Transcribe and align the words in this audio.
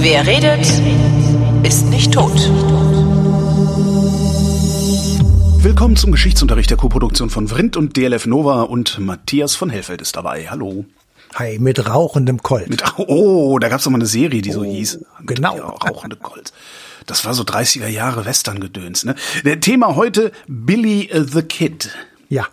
Wer 0.00 0.26
redet, 0.26 0.66
ist 1.64 1.86
nicht 1.90 2.12
tot. 2.12 2.32
Willkommen 5.62 5.96
zum 5.96 6.12
Geschichtsunterricht 6.12 6.70
der 6.70 6.76
Koproduktion 6.78 7.28
von 7.30 7.48
Vrindt 7.48 7.76
und 7.76 7.96
DLF 7.96 8.26
Nova 8.26 8.62
und 8.62 8.98
Matthias 8.98 9.54
von 9.54 9.68
Hellfeld 9.70 10.00
ist 10.00 10.16
dabei. 10.16 10.48
Hallo. 10.48 10.86
Hi, 11.34 11.58
mit 11.58 11.86
rauchendem 11.88 12.42
Colt. 12.42 12.70
Mit, 12.70 12.82
oh, 12.96 13.58
da 13.58 13.68
gab's 13.68 13.84
doch 13.84 13.90
mal 13.90 13.98
eine 13.98 14.06
Serie, 14.06 14.40
die 14.40 14.52
so 14.52 14.60
Oh, 14.60 14.64
hieß. 14.64 15.00
genau. 15.26 15.56
Ja, 15.56 15.64
rauchende 15.64 16.16
Colt. 16.16 16.52
Das 17.06 17.24
war 17.24 17.34
so 17.34 17.42
30er 17.42 17.88
Jahre 17.88 18.24
Western-Gedöns, 18.24 19.04
ne? 19.04 19.14
Der 19.44 19.60
Thema 19.60 19.94
heute 19.96 20.32
Billy 20.46 21.10
the 21.12 21.42
Kid. 21.42 21.90
Ja. 22.28 22.46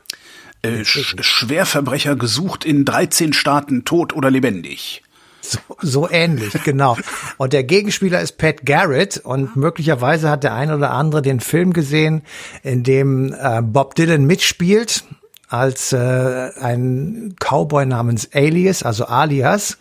Äh, 0.65 0.85
Sch 0.85 1.15
Schwerverbrecher 1.19 2.15
gesucht 2.15 2.65
in 2.65 2.85
13 2.85 3.33
Staaten, 3.33 3.85
tot 3.85 4.13
oder 4.13 4.31
lebendig. 4.31 5.03
So, 5.41 5.59
so 5.81 6.09
ähnlich, 6.09 6.53
genau. 6.63 6.97
Und 7.37 7.53
der 7.53 7.63
Gegenspieler 7.63 8.19
ist 8.19 8.37
Pat 8.37 8.65
Garrett 8.65 9.17
und 9.17 9.55
möglicherweise 9.55 10.29
hat 10.29 10.43
der 10.43 10.55
ein 10.55 10.71
oder 10.71 10.91
andere 10.91 11.21
den 11.21 11.39
Film 11.39 11.73
gesehen, 11.73 12.23
in 12.63 12.83
dem 12.83 13.33
äh, 13.33 13.61
Bob 13.61 13.95
Dylan 13.95 14.25
mitspielt 14.25 15.03
als 15.47 15.93
äh, 15.93 16.49
ein 16.59 17.35
Cowboy 17.39 17.85
namens 17.85 18.29
Alias, 18.33 18.83
also 18.83 19.05
Alias, 19.05 19.77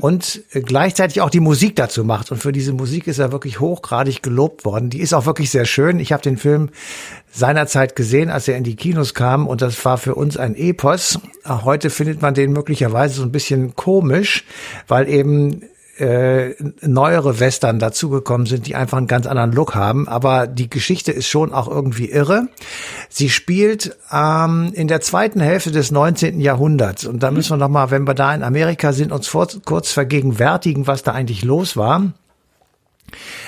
und 0.00 0.42
äh, 0.52 0.60
gleichzeitig 0.60 1.20
auch 1.20 1.30
die 1.30 1.40
Musik 1.40 1.76
dazu 1.76 2.04
macht. 2.04 2.30
Und 2.30 2.38
für 2.38 2.52
diese 2.52 2.72
Musik 2.72 3.06
ist 3.06 3.18
er 3.18 3.32
wirklich 3.32 3.60
hochgradig 3.60 4.22
gelobt 4.22 4.64
worden. 4.64 4.90
Die 4.90 5.00
ist 5.00 5.12
auch 5.12 5.26
wirklich 5.26 5.50
sehr 5.50 5.64
schön. 5.64 5.98
Ich 5.98 6.12
habe 6.12 6.22
den 6.22 6.36
Film 6.36 6.70
seinerzeit 7.32 7.96
gesehen, 7.96 8.30
als 8.30 8.48
er 8.48 8.56
in 8.56 8.64
die 8.64 8.76
Kinos 8.76 9.14
kam, 9.14 9.46
und 9.46 9.62
das 9.62 9.84
war 9.84 9.98
für 9.98 10.14
uns 10.14 10.36
ein 10.36 10.54
Epos. 10.54 11.18
Heute 11.46 11.90
findet 11.90 12.22
man 12.22 12.34
den 12.34 12.52
möglicherweise 12.52 13.14
so 13.14 13.22
ein 13.22 13.32
bisschen 13.32 13.74
komisch, 13.76 14.44
weil 14.86 15.08
eben 15.08 15.62
äh, 16.00 16.54
neuere 16.80 17.40
Western 17.40 17.78
dazugekommen 17.78 18.46
sind, 18.46 18.66
die 18.66 18.74
einfach 18.74 18.98
einen 18.98 19.06
ganz 19.06 19.26
anderen 19.26 19.52
Look 19.52 19.74
haben. 19.74 20.08
Aber 20.08 20.46
die 20.46 20.70
Geschichte 20.70 21.12
ist 21.12 21.28
schon 21.28 21.52
auch 21.52 21.68
irgendwie 21.68 22.10
irre. 22.10 22.48
Sie 23.08 23.28
spielt 23.28 23.96
ähm, 24.12 24.72
in 24.74 24.88
der 24.88 25.00
zweiten 25.00 25.40
Hälfte 25.40 25.70
des 25.70 25.90
19. 25.90 26.40
Jahrhunderts. 26.40 27.04
Und 27.04 27.22
da 27.22 27.30
müssen 27.30 27.52
wir 27.52 27.56
noch 27.58 27.68
mal, 27.68 27.90
wenn 27.90 28.06
wir 28.06 28.14
da 28.14 28.34
in 28.34 28.42
Amerika 28.42 28.92
sind, 28.92 29.12
uns 29.12 29.28
vor, 29.28 29.48
kurz 29.64 29.92
vergegenwärtigen, 29.92 30.86
was 30.86 31.02
da 31.02 31.12
eigentlich 31.12 31.44
los 31.44 31.76
war. 31.76 32.12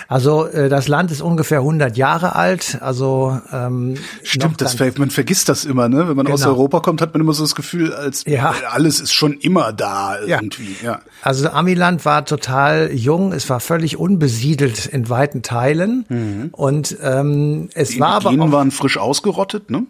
Also 0.08 0.46
äh, 0.46 0.68
das 0.68 0.88
Land 0.88 1.10
ist 1.10 1.20
ungefähr 1.22 1.58
100 1.58 1.96
Jahre 1.96 2.34
alt. 2.34 2.78
Also 2.80 3.40
ähm, 3.52 3.94
Stimmt, 4.22 4.60
das, 4.60 4.78
man 4.98 5.10
vergisst 5.10 5.48
das 5.48 5.64
immer, 5.64 5.88
ne? 5.88 6.08
Wenn 6.08 6.16
man 6.16 6.26
aus 6.26 6.40
Genau. 6.40 6.52
Europa 6.54 6.80
kommt, 6.80 7.00
hat 7.00 7.14
man 7.14 7.20
immer 7.22 7.32
so 7.32 7.44
das 7.44 7.54
Gefühl, 7.54 7.92
als 7.94 8.24
Ja. 8.26 8.54
alles 8.70 9.00
ist 9.00 9.12
schon 9.12 9.34
immer 9.34 9.72
da 9.72 10.18
irgendwie. 10.20 10.74
Ja. 10.82 11.00
Also 11.22 11.48
Amiland 11.48 12.04
war 12.04 12.24
total 12.24 12.90
jung, 12.92 13.32
es 13.32 13.48
war 13.48 13.60
völlig 13.60 13.96
unbesiedelt 13.96 14.86
in 14.86 15.08
weiten 15.08 15.42
Teilen 15.42 16.50
und 16.52 16.96
ähm, 17.02 17.68
es 17.74 17.90
Die 17.90 18.00
war 18.00 18.14
aber 18.14 18.30
auch, 18.30 18.52
waren 18.52 18.70
frisch 18.70 18.98
ausgerottet, 18.98 19.70
ne? 19.70 19.84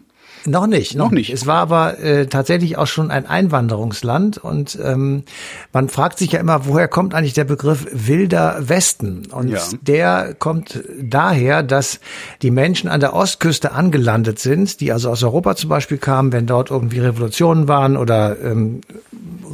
Noch 0.45 0.67
nicht, 0.67 0.95
noch, 0.95 1.11
nicht. 1.11 1.29
Es 1.31 1.45
war 1.45 1.57
aber 1.57 1.99
äh, 1.99 2.27
tatsächlich 2.27 2.77
auch 2.77 2.87
schon 2.87 3.11
ein 3.11 3.25
Einwanderungsland 3.25 4.37
und 4.37 4.77
ähm, 4.83 5.23
man 5.71 5.89
fragt 5.89 6.19
sich 6.19 6.31
ja 6.33 6.39
immer, 6.39 6.65
woher 6.65 6.87
kommt 6.87 7.13
eigentlich 7.13 7.33
der 7.33 7.43
Begriff 7.45 7.87
wilder 7.91 8.57
Westen? 8.67 9.27
Und 9.31 9.49
Ja. 9.49 9.61
der 9.81 10.35
kommt 10.37 10.83
daher, 11.01 11.63
dass 11.63 11.99
die 12.41 12.51
Menschen 12.51 12.89
an 12.89 12.99
der 12.99 13.13
Ostküste 13.13 13.71
angelandet 13.71 14.39
sind, 14.39 14.79
die 14.81 14.91
also 14.91 15.09
aus 15.09 15.23
Europa 15.23 15.55
zum 15.55 15.69
Beispiel 15.69 15.97
kamen, 15.97 16.31
wenn 16.31 16.45
dort 16.45 16.71
irgendwie 16.71 16.99
Revolutionen 16.99 17.67
waren 17.67 17.95
oder 17.97 18.39
ähm, 18.41 18.81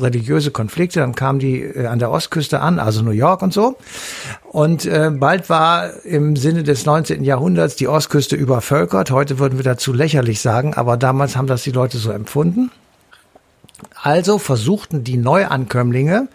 religiöse 0.02 0.52
Konflikte, 0.52 1.00
dann 1.00 1.16
kamen 1.16 1.40
die 1.40 1.62
äh, 1.62 1.88
an 1.88 2.00
der 2.00 2.12
Ostküste 2.12 2.62
an, 2.62 2.80
also 2.80 3.02
New 3.02 3.12
York 3.12 3.42
und 3.42 3.54
so. 3.54 3.78
Und 4.52 4.86
äh, 4.86 5.12
bald 5.14 5.50
war 5.50 6.04
im 6.06 6.36
Sinne 6.36 6.64
des 6.64 6.86
19. 6.86 7.24
Jahrhunderts 7.24 7.76
die 7.76 7.88
Ostküste 7.88 8.36
übervölkert. 8.36 9.12
Heute 9.12 9.40
würden 9.40 9.58
wir 9.58 9.64
dazu 9.64 9.94
lächerlich 9.94 10.42
sagen, 10.42 10.74
aber 10.74 10.98
damals 10.98 11.36
haben 11.36 11.48
das 11.48 11.64
die 11.64 11.72
Leute 11.72 11.98
so 11.98 12.12
empfunden. 12.12 12.72
Also 14.02 14.40
versuchten 14.40 15.04
die 15.04 15.18
Neuankömmlinge 15.18 16.28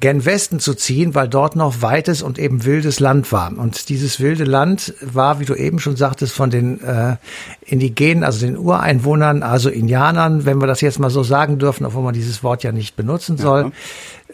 gen 0.00 0.24
Westen 0.24 0.60
zu 0.60 0.74
ziehen, 0.74 1.14
weil 1.14 1.28
dort 1.28 1.56
noch 1.56 1.82
weites 1.82 2.22
und 2.22 2.38
eben 2.38 2.64
wildes 2.64 3.00
Land 3.00 3.30
war. 3.32 3.52
Und 3.56 3.90
dieses 3.90 4.18
wilde 4.18 4.44
Land 4.44 4.94
war, 5.02 5.40
wie 5.40 5.44
du 5.44 5.54
eben 5.54 5.78
schon 5.78 5.96
sagtest, 5.96 6.32
von 6.32 6.50
den 6.50 6.82
äh, 6.82 7.16
Indigenen, 7.60 8.24
also 8.24 8.46
den 8.46 8.56
Ureinwohnern, 8.56 9.42
also 9.42 9.68
Indianern, 9.68 10.46
wenn 10.46 10.58
wir 10.58 10.66
das 10.66 10.80
jetzt 10.80 10.98
mal 10.98 11.10
so 11.10 11.22
sagen 11.22 11.58
dürfen, 11.58 11.84
obwohl 11.84 12.02
man 12.02 12.14
dieses 12.14 12.42
Wort 12.42 12.62
ja 12.62 12.72
nicht 12.72 12.96
benutzen 12.96 13.36
soll, 13.36 13.72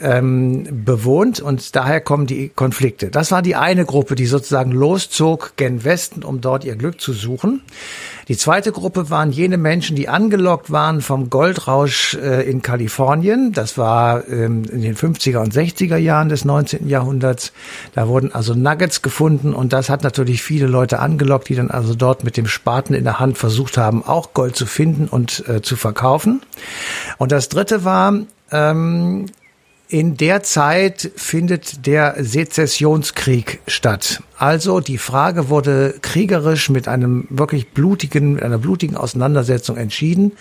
ähm, 0.00 0.84
bewohnt 0.84 1.40
und 1.40 1.74
daher 1.76 2.00
kommen 2.00 2.26
die 2.26 2.48
Konflikte. 2.48 3.10
Das 3.10 3.30
war 3.30 3.42
die 3.42 3.56
eine 3.56 3.84
Gruppe, 3.84 4.14
die 4.14 4.26
sozusagen 4.26 4.72
loszog 4.72 5.52
gen 5.56 5.84
Westen, 5.84 6.22
um 6.22 6.40
dort 6.40 6.64
ihr 6.64 6.76
Glück 6.76 7.00
zu 7.00 7.12
suchen. 7.12 7.62
Die 8.28 8.36
zweite 8.36 8.72
Gruppe 8.72 9.08
waren 9.08 9.30
jene 9.30 9.56
Menschen, 9.56 9.94
die 9.94 10.08
angelockt 10.08 10.72
waren 10.72 11.00
vom 11.00 11.30
Goldrausch 11.30 12.14
äh, 12.14 12.48
in 12.48 12.60
Kalifornien. 12.60 13.52
Das 13.52 13.78
war 13.78 14.26
ähm, 14.28 14.64
in 14.64 14.82
den 14.82 14.96
50er 14.96 15.38
und 15.38 15.54
60er 15.54 15.96
Jahren 15.96 16.28
des 16.28 16.44
19. 16.44 16.88
Jahrhunderts. 16.88 17.52
Da 17.94 18.08
wurden 18.08 18.32
also 18.32 18.54
Nuggets 18.54 19.02
gefunden 19.02 19.54
und 19.54 19.72
das 19.72 19.88
hat 19.90 20.02
natürlich 20.02 20.42
viele 20.42 20.66
Leute 20.66 20.98
angelockt, 20.98 21.48
die 21.48 21.54
dann 21.54 21.70
also 21.70 21.94
dort 21.94 22.24
mit 22.24 22.36
dem 22.36 22.48
Spaten 22.48 22.94
in 22.94 23.04
der 23.04 23.20
Hand 23.20 23.38
versucht 23.38 23.78
haben, 23.78 24.04
auch 24.04 24.34
Gold 24.34 24.56
zu 24.56 24.66
finden 24.66 25.06
und 25.06 25.48
äh, 25.48 25.62
zu 25.62 25.76
verkaufen. 25.76 26.42
Und 27.18 27.30
das 27.30 27.48
dritte 27.48 27.84
war, 27.84 28.12
ähm, 28.50 29.26
in 29.88 30.16
der 30.16 30.42
Zeit 30.42 31.12
findet 31.14 31.86
der 31.86 32.16
Sezessionskrieg 32.18 33.60
statt. 33.68 34.22
Also 34.36 34.80
die 34.80 34.98
Frage 34.98 35.48
wurde 35.48 35.94
kriegerisch 36.02 36.70
mit 36.70 36.88
einem 36.88 37.26
wirklich 37.30 37.70
blutigen, 37.70 38.34
mit 38.34 38.42
einer 38.42 38.58
blutigen 38.58 38.96
Auseinandersetzung 38.96 39.76
entschieden 39.76 40.32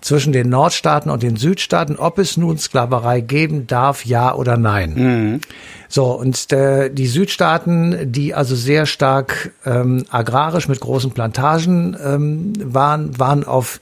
zwischen 0.00 0.32
den 0.32 0.48
Nordstaaten 0.48 1.10
und 1.10 1.22
den 1.22 1.36
Südstaaten, 1.36 1.96
ob 1.96 2.18
es 2.18 2.36
nun 2.36 2.58
Sklaverei 2.58 3.20
geben 3.20 3.66
darf, 3.66 4.04
ja 4.04 4.34
oder 4.34 4.56
nein. 4.56 5.40
So, 5.88 6.06
und 6.12 6.50
der, 6.50 6.88
die 6.88 7.06
Südstaaten, 7.06 8.10
die 8.10 8.34
also 8.34 8.56
sehr 8.56 8.86
stark 8.86 9.52
ähm, 9.64 10.04
agrarisch 10.10 10.68
mit 10.68 10.80
großen 10.80 11.12
Plantagen 11.12 11.96
ähm, 12.02 12.52
waren, 12.60 13.18
waren 13.18 13.44
auf 13.44 13.80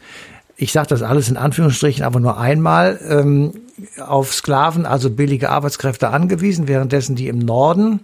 ich 0.61 0.73
sage 0.73 0.89
das 0.89 1.03
alles 1.03 1.29
in 1.29 1.37
Anführungsstrichen, 1.37 2.05
aber 2.05 2.19
nur 2.19 2.37
einmal, 2.37 2.99
ähm, 3.09 3.53
auf 4.05 4.33
Sklaven, 4.33 4.87
also 4.87 5.11
billige 5.11 5.51
Arbeitskräfte 5.51 6.11
angewiesen, 6.11 6.69
währenddessen 6.69 7.17
die 7.17 7.29
im 7.29 7.39
Norden 7.39 8.01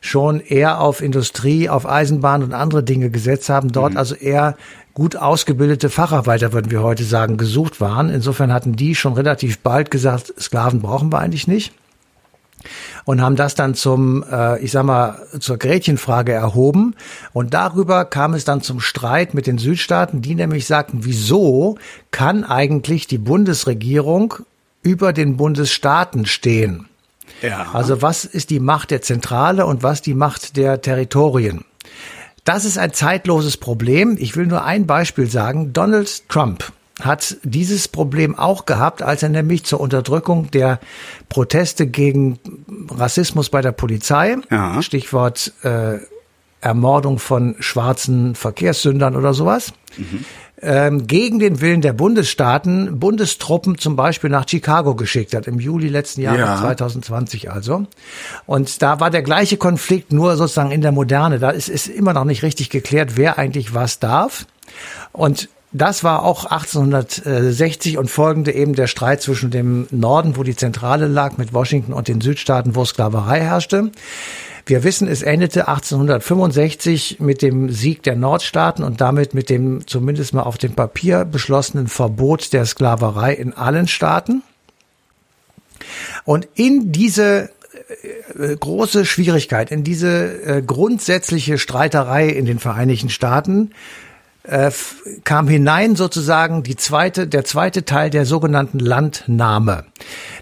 schon 0.00 0.40
eher 0.40 0.80
auf 0.80 1.00
Industrie, 1.00 1.68
auf 1.68 1.88
Eisenbahn 1.88 2.42
und 2.42 2.54
andere 2.54 2.82
Dinge 2.82 3.10
gesetzt 3.10 3.48
haben, 3.48 3.72
dort 3.72 3.96
also 3.96 4.14
eher 4.14 4.56
gut 4.94 5.16
ausgebildete 5.16 5.90
Facharbeiter, 5.90 6.52
würden 6.52 6.70
wir 6.70 6.82
heute 6.82 7.04
sagen, 7.04 7.36
gesucht 7.36 7.80
waren. 7.80 8.10
Insofern 8.10 8.52
hatten 8.52 8.74
die 8.74 8.94
schon 8.94 9.12
relativ 9.12 9.58
bald 9.60 9.90
gesagt, 9.90 10.34
Sklaven 10.38 10.80
brauchen 10.80 11.12
wir 11.12 11.18
eigentlich 11.18 11.46
nicht 11.48 11.72
und 13.04 13.22
haben 13.22 13.36
das 13.36 13.54
dann 13.54 13.74
zum, 13.74 14.24
äh, 14.30 14.60
ich 14.60 14.72
sag 14.72 14.84
mal, 14.84 15.26
zur 15.38 15.56
Gretchenfrage 15.56 16.32
erhoben. 16.32 16.94
Und 17.32 17.54
darüber 17.54 18.04
kam 18.04 18.34
es 18.34 18.44
dann 18.44 18.60
zum 18.60 18.80
Streit 18.80 19.34
mit 19.34 19.46
den 19.46 19.58
Südstaaten, 19.58 20.20
die 20.22 20.34
nämlich 20.34 20.66
sagten, 20.66 21.04
wieso 21.04 21.78
kann 22.10 22.44
eigentlich 22.44 23.06
die 23.06 23.18
Bundesregierung 23.18 24.34
über 24.82 25.12
den 25.12 25.36
Bundesstaaten 25.36 26.26
stehen? 26.26 26.88
Ja. 27.42 27.68
Also 27.72 28.02
was 28.02 28.24
ist 28.24 28.50
die 28.50 28.60
Macht 28.60 28.90
der 28.90 29.02
Zentrale 29.02 29.66
und 29.66 29.82
was 29.82 30.02
die 30.02 30.14
Macht 30.14 30.56
der 30.56 30.80
Territorien? 30.80 31.64
Das 32.44 32.64
ist 32.64 32.78
ein 32.78 32.92
zeitloses 32.92 33.56
Problem. 33.58 34.16
Ich 34.18 34.36
will 34.36 34.46
nur 34.46 34.64
ein 34.64 34.86
Beispiel 34.86 35.26
sagen. 35.26 35.72
Donald 35.72 36.28
Trump 36.28 36.72
hat 37.00 37.36
dieses 37.42 37.86
Problem 37.86 38.36
auch 38.36 38.64
gehabt, 38.66 39.02
als 39.02 39.22
er 39.22 39.28
nämlich 39.28 39.64
zur 39.64 39.80
Unterdrückung 39.80 40.50
der 40.50 40.80
Proteste 41.28 41.86
gegen 41.86 42.38
Rassismus 42.90 43.50
bei 43.50 43.60
der 43.60 43.72
Polizei, 43.72 44.36
Ja. 44.50 44.82
Stichwort 44.82 45.52
äh, 45.62 45.98
Ermordung 46.60 47.18
von 47.20 47.54
schwarzen 47.60 48.34
Verkehrssündern 48.34 49.14
oder 49.14 49.32
sowas, 49.32 49.72
ähm, 50.60 51.06
gegen 51.06 51.38
den 51.38 51.60
Willen 51.60 51.80
der 51.80 51.92
Bundesstaaten 51.92 52.98
Bundestruppen 52.98 53.78
zum 53.78 53.96
Beispiel 53.96 54.30
nach 54.30 54.48
Chicago 54.48 54.94
geschickt 54.94 55.34
hat, 55.34 55.46
im 55.46 55.60
Juli 55.60 55.88
letzten 55.88 56.22
Jahres, 56.22 56.40
Ja. 56.40 56.60
2020 56.60 57.50
also. 57.50 57.86
Und 58.46 58.82
da 58.82 59.00
war 59.00 59.10
der 59.10 59.22
gleiche 59.22 59.56
Konflikt, 59.56 60.12
nur 60.12 60.36
sozusagen 60.36 60.70
in 60.70 60.80
der 60.80 60.92
Moderne. 60.92 61.38
Da 61.38 61.50
ist, 61.50 61.68
ist 61.68 61.86
immer 61.86 62.12
noch 62.12 62.24
nicht 62.24 62.42
richtig 62.42 62.70
geklärt, 62.70 63.16
wer 63.16 63.38
eigentlich 63.38 63.74
was 63.74 63.98
darf. 63.98 64.46
Und 65.12 65.48
das 65.70 66.02
war 66.02 66.24
auch 66.24 66.46
1860 66.46 67.98
und 67.98 68.10
folgende 68.10 68.52
eben 68.52 68.74
der 68.74 68.86
Streit 68.86 69.20
zwischen 69.20 69.50
dem 69.50 69.86
Norden, 69.90 70.36
wo 70.36 70.42
die 70.42 70.56
Zentrale 70.56 71.08
lag, 71.08 71.36
mit 71.36 71.52
Washington 71.52 71.92
und 71.92 72.08
den 72.08 72.20
Südstaaten, 72.20 72.74
wo 72.74 72.84
Sklaverei 72.84 73.40
herrschte. 73.40 73.90
Wir 74.68 74.84
wissen, 74.84 75.08
es 75.08 75.22
endete 75.22 75.66
1865 75.66 77.20
mit 77.20 77.40
dem 77.40 77.70
Sieg 77.70 78.02
der 78.02 78.16
Nordstaaten 78.16 78.84
und 78.84 79.00
damit 79.00 79.32
mit 79.32 79.48
dem 79.48 79.86
zumindest 79.86 80.34
mal 80.34 80.42
auf 80.42 80.58
dem 80.58 80.74
Papier 80.74 81.24
beschlossenen 81.24 81.88
Verbot 81.88 82.52
der 82.52 82.66
Sklaverei 82.66 83.32
in 83.32 83.54
allen 83.54 83.88
Staaten. 83.88 84.42
Und 86.24 86.48
in 86.54 86.92
diese 86.92 87.48
äh, 88.38 88.56
große 88.56 89.06
Schwierigkeit, 89.06 89.70
in 89.70 89.84
diese 89.84 90.42
äh, 90.42 90.62
grundsätzliche 90.62 91.56
Streiterei 91.56 92.28
in 92.28 92.44
den 92.44 92.58
Vereinigten 92.58 93.08
Staaten 93.08 93.70
äh, 94.42 94.70
kam 95.24 95.48
hinein 95.48 95.96
sozusagen 95.96 96.62
die 96.62 96.76
zweite, 96.76 97.26
der 97.26 97.46
zweite 97.46 97.86
Teil 97.86 98.10
der 98.10 98.26
sogenannten 98.26 98.80
Landnahme. 98.80 99.84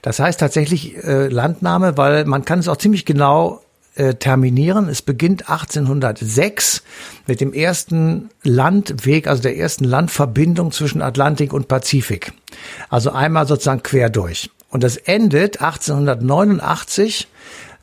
Das 0.02 0.18
heißt 0.18 0.40
tatsächlich 0.40 0.96
äh, 1.04 1.28
Landnahme, 1.28 1.96
weil 1.96 2.24
man 2.24 2.44
kann 2.44 2.58
es 2.58 2.66
auch 2.66 2.78
ziemlich 2.78 3.04
genau 3.04 3.62
äh, 3.96 4.14
terminieren. 4.14 4.88
Es 4.88 5.02
beginnt 5.02 5.48
1806 5.48 6.82
mit 7.26 7.40
dem 7.40 7.52
ersten 7.52 8.30
Landweg, 8.42 9.26
also 9.26 9.42
der 9.42 9.56
ersten 9.56 9.84
Landverbindung 9.84 10.72
zwischen 10.72 11.02
Atlantik 11.02 11.52
und 11.52 11.68
Pazifik. 11.68 12.32
Also 12.88 13.10
einmal 13.10 13.46
sozusagen 13.46 13.82
quer 13.82 14.10
durch. 14.10 14.50
Und 14.70 14.82
das 14.82 14.96
endet 14.96 15.60
1889 15.60 17.28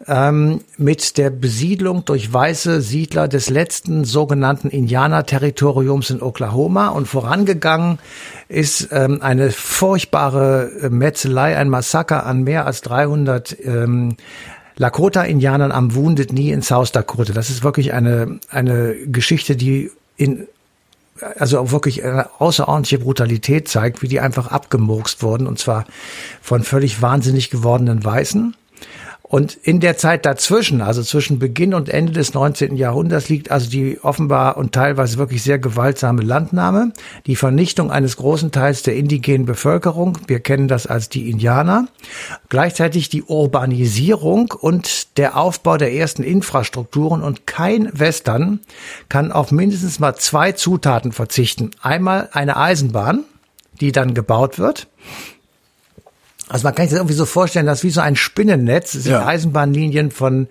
ähm, 0.07 0.62
mit 0.77 1.18
der 1.18 1.30
Besiedlung 1.30 2.06
durch 2.06 2.31
weiße 2.31 2.81
Siedler 2.81 3.27
des 3.27 3.50
letzten 3.50 4.06
sogenannten 4.06 4.69
Indianer-Territoriums 4.69 6.10
in 6.10 6.21
Oklahoma. 6.21 6.89
Und 6.89 7.07
vorangegangen 7.07 8.00
ist 8.48 8.89
ähm, 8.92 9.21
eine 9.21 9.51
furchtbare 9.51 10.71
äh, 10.81 10.89
Metzelei, 10.89 11.57
ein 11.57 11.69
Massaker 11.69 12.25
an 12.25 12.44
mehr 12.44 12.65
als 12.65 12.81
300 12.81 13.57
ähm, 13.63 14.18
Lakota-Indianern 14.78 15.72
am 15.72 15.96
Wounded 15.96 16.30
Knee 16.30 16.52
in 16.52 16.62
South 16.62 16.92
Dakota. 16.92 17.34
Das 17.34 17.50
ist 17.50 17.64
wirklich 17.64 17.94
eine, 17.94 18.40
eine 18.50 18.96
Geschichte, 19.08 19.56
die 19.56 19.92
in 20.18 20.48
also 21.38 21.60
auch 21.60 21.72
wirklich 21.72 22.04
eine 22.04 22.30
außerordentliche 22.40 23.00
Brutalität 23.00 23.68
zeigt, 23.68 24.02
wie 24.02 24.08
die 24.08 24.20
einfach 24.20 24.48
abgemurkst 24.48 25.24
wurden 25.24 25.48
und 25.48 25.60
zwar 25.60 25.86
von 26.42 26.64
völlig 26.64 27.02
wahnsinnig 27.02 27.50
gewordenen 27.50 28.04
Weißen. 28.04 28.56
Und 29.33 29.56
in 29.63 29.80
der 29.80 29.97
Zeit 29.97 30.27
dazwischen, 30.27 30.80
also 30.80 31.01
zwischen 31.01 31.39
Beginn 31.39 31.74
und 31.74 31.89
Ende 31.89 32.12
des 32.12 32.35
19. 32.35 32.75
Jahrhunderts, 32.75 33.30
liegt 33.30 33.50
also 33.50 33.68
die 33.68 34.00
offenbar 34.00 34.57
und 34.57 34.74
teilweise 34.74 35.18
wirklich 35.18 35.41
sehr 35.41 35.57
gewaltsame 35.57 36.21
Landnahme, 36.21 36.94
die 37.25 37.35
Vernichtung 37.35 37.89
eines 37.89 38.15
großen 38.18 38.51
Teils 38.51 38.83
der 38.83 38.95
indigenen 38.95 39.47
Bevölkerung, 39.47 40.19
wir 40.27 40.39
kennen 40.39 40.68
das 40.68 40.85
als 40.85 41.09
die 41.09 41.31
Indianer, 41.31 41.88
gleichzeitig 42.50 43.09
die 43.09 43.24
Urbanisierung 43.24 44.51
und 44.51 45.18
der 45.18 45.36
Aufbau 45.36 45.77
der 45.77 45.95
ersten 45.95 46.21
Infrastrukturen 46.21 47.24
und 47.24 47.47
kein 47.47 47.89
Western 47.91 48.59
kann 49.09 49.31
auf 49.31 49.51
mindestens 49.51 50.00
mal 50.00 50.13
zwei 50.13 50.51
Zutaten 50.51 51.12
verzichten. 51.12 51.71
Einmal 51.81 52.29
eine 52.33 52.56
Eisenbahn, 52.56 53.24
die 53.81 53.91
dann 53.91 54.13
gebaut 54.13 54.59
wird 54.59 54.89
also 56.53 56.67
man 56.67 56.75
kann 56.75 56.85
sich 56.85 56.91
das 56.91 57.00
irgendwie 57.00 57.15
so 57.15 57.25
vorstellen, 57.25 57.65
dass 57.65 57.83
wie 57.83 57.89
so 57.89 58.00
ein 58.00 58.15
Spinnennetz 58.15 58.91
sich 58.91 59.07
ja. 59.07 59.25
Eisenbahnlinien 59.25 60.11
von 60.11 60.47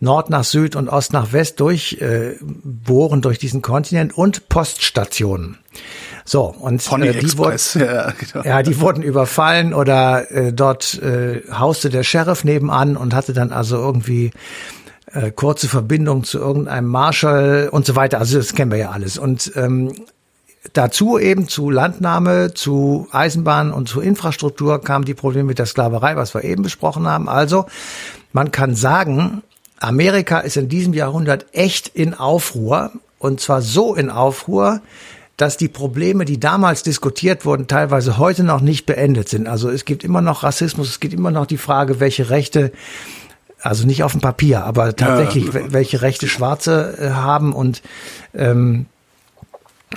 Nord 0.00 0.28
nach 0.28 0.42
Süd 0.42 0.74
und 0.74 0.88
Ost 0.88 1.12
nach 1.12 1.32
West 1.32 1.60
durchbohren 1.60 3.18
äh, 3.18 3.22
durch 3.22 3.38
diesen 3.38 3.62
Kontinent 3.62 4.18
und 4.18 4.48
Poststationen. 4.48 5.58
So, 6.24 6.46
und 6.46 6.84
äh, 7.00 7.20
die, 7.20 7.38
wurden, 7.38 7.56
ja, 7.74 8.10
genau. 8.10 8.44
ja, 8.44 8.62
die 8.64 8.80
wurden 8.80 9.04
überfallen 9.04 9.74
oder 9.74 10.28
äh, 10.32 10.52
dort 10.52 11.00
äh, 11.00 11.42
hauste 11.52 11.88
der 11.88 12.02
Sheriff 12.02 12.42
nebenan 12.42 12.96
und 12.96 13.14
hatte 13.14 13.32
dann 13.32 13.52
also 13.52 13.76
irgendwie 13.76 14.32
äh, 15.12 15.30
kurze 15.30 15.68
Verbindung 15.68 16.24
zu 16.24 16.40
irgendeinem 16.40 16.88
Marshall 16.88 17.68
und 17.70 17.86
so 17.86 17.94
weiter. 17.94 18.18
Also 18.18 18.38
das 18.38 18.56
kennen 18.56 18.72
wir 18.72 18.78
ja 18.78 18.90
alles. 18.90 19.18
Und 19.18 19.52
ähm, 19.54 19.92
Dazu 20.72 21.18
eben 21.18 21.48
zu 21.48 21.70
Landnahme, 21.70 22.54
zu 22.54 23.06
Eisenbahn 23.12 23.70
und 23.72 23.88
zu 23.88 24.00
Infrastruktur 24.00 24.80
kamen 24.80 25.04
die 25.04 25.14
Probleme 25.14 25.48
mit 25.48 25.58
der 25.58 25.66
Sklaverei, 25.66 26.16
was 26.16 26.34
wir 26.34 26.42
eben 26.42 26.62
besprochen 26.62 27.06
haben. 27.06 27.28
Also 27.28 27.66
man 28.32 28.50
kann 28.50 28.74
sagen, 28.74 29.42
Amerika 29.78 30.38
ist 30.38 30.56
in 30.56 30.68
diesem 30.68 30.94
Jahrhundert 30.94 31.46
echt 31.52 31.88
in 31.88 32.14
Aufruhr 32.14 32.92
und 33.18 33.40
zwar 33.40 33.60
so 33.60 33.94
in 33.94 34.10
Aufruhr, 34.10 34.80
dass 35.36 35.56
die 35.56 35.68
Probleme, 35.68 36.24
die 36.24 36.40
damals 36.40 36.82
diskutiert 36.82 37.44
wurden, 37.44 37.66
teilweise 37.66 38.18
heute 38.18 38.44
noch 38.44 38.60
nicht 38.60 38.86
beendet 38.86 39.28
sind. 39.28 39.48
Also 39.48 39.68
es 39.68 39.84
gibt 39.84 40.04
immer 40.04 40.20
noch 40.20 40.42
Rassismus, 40.42 40.88
es 40.88 41.00
gibt 41.00 41.12
immer 41.12 41.30
noch 41.30 41.46
die 41.46 41.58
Frage, 41.58 42.00
welche 42.00 42.30
Rechte 42.30 42.72
also 43.60 43.86
nicht 43.86 44.02
auf 44.02 44.12
dem 44.12 44.20
Papier, 44.20 44.62
aber 44.64 44.94
tatsächlich, 44.94 45.46
ja. 45.46 45.72
welche 45.72 46.02
Rechte 46.02 46.28
Schwarze 46.28 46.98
äh, 47.00 47.10
haben 47.10 47.54
und 47.54 47.80
ähm, 48.34 48.86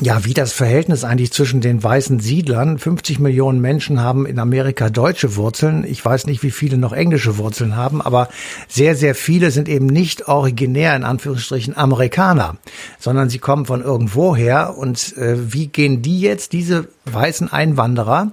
ja, 0.02 0.26
wie 0.26 0.34
das 0.34 0.54
Verhältnis 0.54 1.04
eigentlich 1.04 1.32
zwischen 1.32 1.62
den 1.62 1.82
weißen 1.82 2.20
Siedlern, 2.20 2.78
50 2.78 3.20
Millionen 3.20 3.62
Menschen 3.62 4.02
haben 4.02 4.26
in 4.26 4.40
Amerika 4.40 4.90
deutsche 4.90 5.36
Wurzeln. 5.36 5.84
Ich 5.84 6.04
weiß 6.04 6.28
nicht, 6.28 6.44
wie 6.44 6.52
viele 6.52 6.78
noch 6.78 6.94
englische 6.94 7.38
Wurzeln 7.38 7.76
haben, 7.76 8.02
aber 8.02 8.30
sehr, 8.68 8.96
sehr 8.96 9.16
viele 9.16 9.52
sind 9.52 9.70
eben 9.70 9.88
nicht 9.88 10.28
originär 10.28 10.96
in 10.96 11.04
Anführungsstrichen 11.04 11.76
Amerikaner, 11.76 12.58
sondern 13.00 13.30
sie 13.30 13.40
kommen 13.40 13.66
von 13.66 13.82
irgendwoher. 13.82 14.78
Und 14.78 15.16
äh, 15.18 15.54
wie 15.54 15.68
gehen 15.68 16.02
die 16.02 16.20
jetzt, 16.20 16.54
diese 16.54 16.88
weißen 17.06 17.52
Einwanderer, 17.52 18.32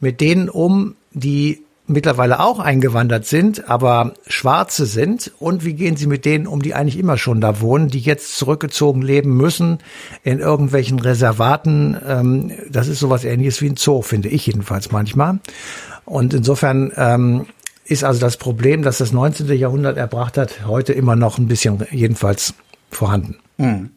mit 0.00 0.20
denen 0.20 0.48
um, 0.48 0.94
die 1.12 1.62
mittlerweile 1.88 2.40
auch 2.40 2.60
eingewandert 2.60 3.26
sind, 3.26 3.68
aber 3.68 4.14
Schwarze 4.26 4.86
sind? 4.86 5.32
Und 5.38 5.64
wie 5.64 5.74
gehen 5.74 5.96
Sie 5.96 6.06
mit 6.06 6.24
denen 6.24 6.46
um, 6.46 6.62
die 6.62 6.74
eigentlich 6.74 6.98
immer 6.98 7.18
schon 7.18 7.40
da 7.40 7.60
wohnen, 7.60 7.88
die 7.88 8.00
jetzt 8.00 8.36
zurückgezogen 8.36 9.02
leben 9.02 9.36
müssen 9.36 9.78
in 10.22 10.38
irgendwelchen 10.38 11.00
Reservaten? 11.00 11.96
Ähm, 12.06 12.52
das 12.70 12.88
ist 12.88 13.00
sowas 13.00 13.24
ähnliches 13.24 13.60
wie 13.60 13.70
ein 13.70 13.76
Zoo, 13.76 14.02
finde 14.02 14.28
ich 14.28 14.46
jedenfalls 14.46 14.92
manchmal. 14.92 15.40
Und 16.04 16.34
insofern 16.34 16.92
ähm, 16.96 17.46
ist 17.84 18.04
also 18.04 18.20
das 18.20 18.36
Problem, 18.36 18.82
das 18.82 18.98
das 18.98 19.12
19. 19.12 19.48
Jahrhundert 19.58 19.96
erbracht 19.96 20.36
hat, 20.36 20.66
heute 20.66 20.92
immer 20.92 21.16
noch 21.16 21.38
ein 21.38 21.48
bisschen 21.48 21.84
jedenfalls 21.90 22.54
vorhanden. 22.90 23.36
Mhm. 23.56 23.90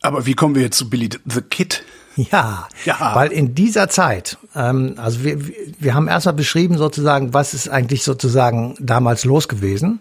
Aber 0.00 0.26
wie 0.26 0.34
kommen 0.34 0.54
wir 0.54 0.62
jetzt 0.62 0.78
zu 0.78 0.90
Billy 0.90 1.08
the 1.24 1.40
Kid? 1.40 1.82
Ja, 2.16 2.68
ja, 2.84 3.12
weil 3.14 3.32
in 3.32 3.54
dieser 3.54 3.88
Zeit, 3.88 4.38
ähm, 4.54 4.94
also 4.96 5.24
wir, 5.24 5.38
wir 5.78 5.94
haben 5.94 6.06
erstmal 6.06 6.34
beschrieben 6.34 6.78
sozusagen, 6.78 7.34
was 7.34 7.54
ist 7.54 7.68
eigentlich 7.68 8.04
sozusagen 8.04 8.76
damals 8.78 9.24
los 9.24 9.48
gewesen. 9.48 10.00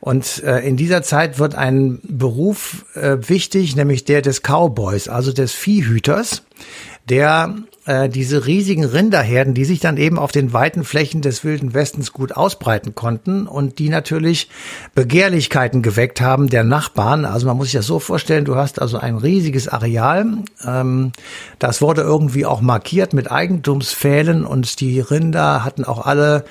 Und 0.00 0.42
äh, 0.42 0.60
in 0.60 0.76
dieser 0.76 1.02
Zeit 1.02 1.38
wird 1.38 1.54
ein 1.54 2.00
Beruf 2.02 2.84
äh, 2.94 3.16
wichtig, 3.28 3.76
nämlich 3.76 4.04
der 4.04 4.22
des 4.22 4.42
Cowboys, 4.42 5.08
also 5.08 5.32
des 5.32 5.52
Viehhüters, 5.52 6.42
der 7.08 7.54
äh, 7.86 8.08
diese 8.08 8.46
riesigen 8.46 8.84
Rinderherden, 8.84 9.54
die 9.54 9.64
sich 9.64 9.80
dann 9.80 9.96
eben 9.96 10.18
auf 10.18 10.32
den 10.32 10.52
weiten 10.52 10.84
Flächen 10.84 11.20
des 11.20 11.44
Wilden 11.44 11.74
Westens 11.74 12.12
gut 12.12 12.32
ausbreiten 12.32 12.94
konnten 12.94 13.46
und 13.46 13.78
die 13.78 13.88
natürlich 13.88 14.48
Begehrlichkeiten 14.94 15.82
geweckt 15.82 16.20
haben 16.20 16.48
der 16.48 16.64
Nachbarn. 16.64 17.24
Also 17.24 17.46
man 17.46 17.56
muss 17.56 17.66
sich 17.66 17.74
das 17.74 17.86
so 17.86 17.98
vorstellen, 17.98 18.44
du 18.44 18.56
hast 18.56 18.80
also 18.80 18.98
ein 18.98 19.16
riesiges 19.16 19.68
Areal, 19.68 20.26
ähm, 20.66 21.12
das 21.58 21.82
wurde 21.82 22.02
irgendwie 22.02 22.46
auch 22.46 22.60
markiert 22.60 23.12
mit 23.12 23.30
Eigentumspfählen 23.30 24.44
und 24.44 24.80
die 24.80 25.00
Rinder 25.00 25.64
hatten 25.64 25.84
auch 25.84 26.06
alle 26.06 26.44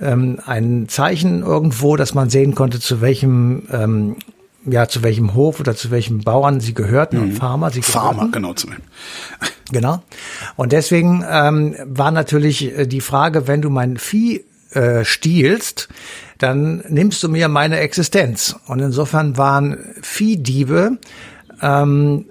ähm, 0.00 0.40
ein 0.44 0.88
Zeichen 0.88 1.42
irgendwo, 1.42 1.96
dass 1.96 2.14
man 2.14 2.30
sehen 2.30 2.54
konnte, 2.54 2.80
zu 2.80 3.00
welchem 3.00 3.68
ähm, 3.70 4.16
ja, 4.66 4.88
zu 4.88 5.02
welchem 5.02 5.34
Hof 5.34 5.60
oder 5.60 5.74
zu 5.74 5.90
welchem 5.90 6.20
Bauern 6.20 6.60
sie 6.60 6.74
gehörten 6.74 7.18
mhm. 7.18 7.22
und 7.22 7.32
Farmer 7.32 7.70
sie 7.70 7.80
gehörten. 7.80 8.16
Farmer, 8.16 8.28
genau 8.30 8.54
zu. 8.54 8.68
Genau. 9.72 10.02
Und 10.56 10.72
deswegen 10.72 11.24
ähm, 11.28 11.76
war 11.84 12.10
natürlich 12.10 12.78
äh, 12.78 12.86
die 12.86 13.00
Frage, 13.00 13.46
wenn 13.46 13.62
du 13.62 13.70
mein 13.70 13.96
Vieh 13.96 14.44
äh, 14.72 15.04
stiehlst, 15.04 15.88
dann 16.38 16.84
nimmst 16.88 17.22
du 17.22 17.28
mir 17.28 17.48
meine 17.48 17.78
Existenz. 17.78 18.56
Und 18.66 18.80
insofern 18.80 19.36
waren 19.36 19.78
Viehdiebe 20.02 20.98
ähm, 21.62 22.26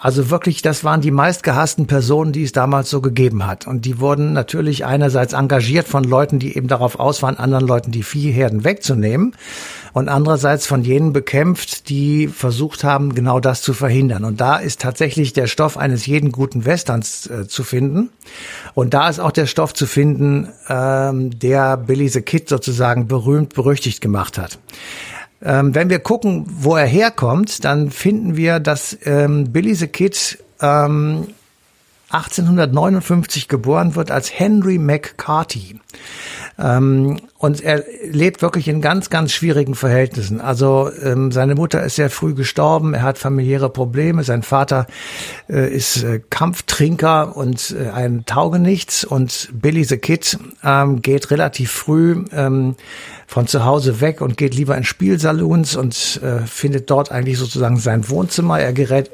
also 0.00 0.30
wirklich, 0.30 0.62
das 0.62 0.84
waren 0.84 1.00
die 1.00 1.10
meistgehassten 1.10 1.88
Personen, 1.88 2.30
die 2.30 2.44
es 2.44 2.52
damals 2.52 2.88
so 2.88 3.00
gegeben 3.00 3.46
hat. 3.46 3.66
Und 3.66 3.84
die 3.84 3.98
wurden 3.98 4.32
natürlich 4.32 4.84
einerseits 4.84 5.32
engagiert 5.32 5.88
von 5.88 6.04
Leuten, 6.04 6.38
die 6.38 6.56
eben 6.56 6.68
darauf 6.68 7.00
aus 7.00 7.20
waren, 7.22 7.36
anderen 7.36 7.66
Leuten 7.66 7.90
die 7.90 8.04
Viehherden 8.04 8.62
wegzunehmen. 8.62 9.34
Und 9.92 10.08
andererseits 10.08 10.66
von 10.66 10.84
jenen 10.84 11.12
bekämpft, 11.12 11.88
die 11.88 12.28
versucht 12.28 12.84
haben, 12.84 13.14
genau 13.14 13.40
das 13.40 13.60
zu 13.60 13.74
verhindern. 13.74 14.24
Und 14.24 14.40
da 14.40 14.56
ist 14.56 14.80
tatsächlich 14.80 15.32
der 15.32 15.48
Stoff 15.48 15.76
eines 15.76 16.06
jeden 16.06 16.30
guten 16.30 16.64
Westerns 16.64 17.26
äh, 17.26 17.48
zu 17.48 17.64
finden. 17.64 18.10
Und 18.74 18.94
da 18.94 19.08
ist 19.08 19.18
auch 19.18 19.32
der 19.32 19.46
Stoff 19.46 19.74
zu 19.74 19.86
finden, 19.86 20.48
ähm, 20.68 21.36
der 21.36 21.76
Billy 21.76 22.08
the 22.08 22.22
Kid 22.22 22.48
sozusagen 22.48 23.08
berühmt, 23.08 23.54
berüchtigt 23.54 24.00
gemacht 24.00 24.38
hat. 24.38 24.58
Ähm, 25.42 25.74
wenn 25.74 25.88
wir 25.88 26.00
gucken, 26.00 26.46
wo 26.48 26.76
er 26.76 26.86
herkommt, 26.86 27.64
dann 27.64 27.90
finden 27.90 28.36
wir, 28.36 28.58
dass 28.58 28.98
ähm, 29.04 29.52
Billy 29.52 29.74
the 29.74 29.86
Kid 29.86 30.38
ähm, 30.60 31.28
1859 32.10 33.48
geboren 33.48 33.94
wird 33.94 34.10
als 34.10 34.32
Henry 34.32 34.78
McCarthy. 34.78 35.78
Ähm, 36.58 37.20
und 37.36 37.60
er 37.60 37.84
lebt 38.02 38.42
wirklich 38.42 38.66
in 38.66 38.80
ganz, 38.80 39.10
ganz 39.10 39.32
schwierigen 39.32 39.74
Verhältnissen. 39.74 40.40
Also 40.40 40.90
ähm, 41.02 41.30
seine 41.30 41.54
Mutter 41.54 41.82
ist 41.84 41.96
sehr 41.96 42.10
früh 42.10 42.34
gestorben, 42.34 42.94
er 42.94 43.02
hat 43.02 43.18
familiäre 43.18 43.68
Probleme, 43.68 44.24
sein 44.24 44.42
Vater 44.42 44.86
äh, 45.48 45.72
ist 45.72 46.02
äh, 46.02 46.20
Kampftrinker 46.30 47.36
und 47.36 47.76
äh, 47.78 47.90
ein 47.90 48.24
Taugenichts 48.24 49.04
und 49.04 49.50
Billy 49.52 49.84
the 49.84 49.98
Kid 49.98 50.38
ähm, 50.64 51.02
geht 51.02 51.30
relativ 51.30 51.70
früh 51.70 52.24
ähm, 52.32 52.74
von 53.26 53.46
zu 53.46 53.64
Hause 53.64 54.00
weg 54.00 54.22
und 54.22 54.36
geht 54.38 54.54
lieber 54.54 54.76
in 54.76 54.84
Spielsalons 54.84 55.76
und 55.76 56.20
äh, 56.22 56.40
findet 56.46 56.90
dort 56.90 57.12
eigentlich 57.12 57.38
sozusagen 57.38 57.76
sein 57.76 58.08
Wohnzimmer. 58.08 58.58
Er 58.58 58.72
gerät 58.72 59.10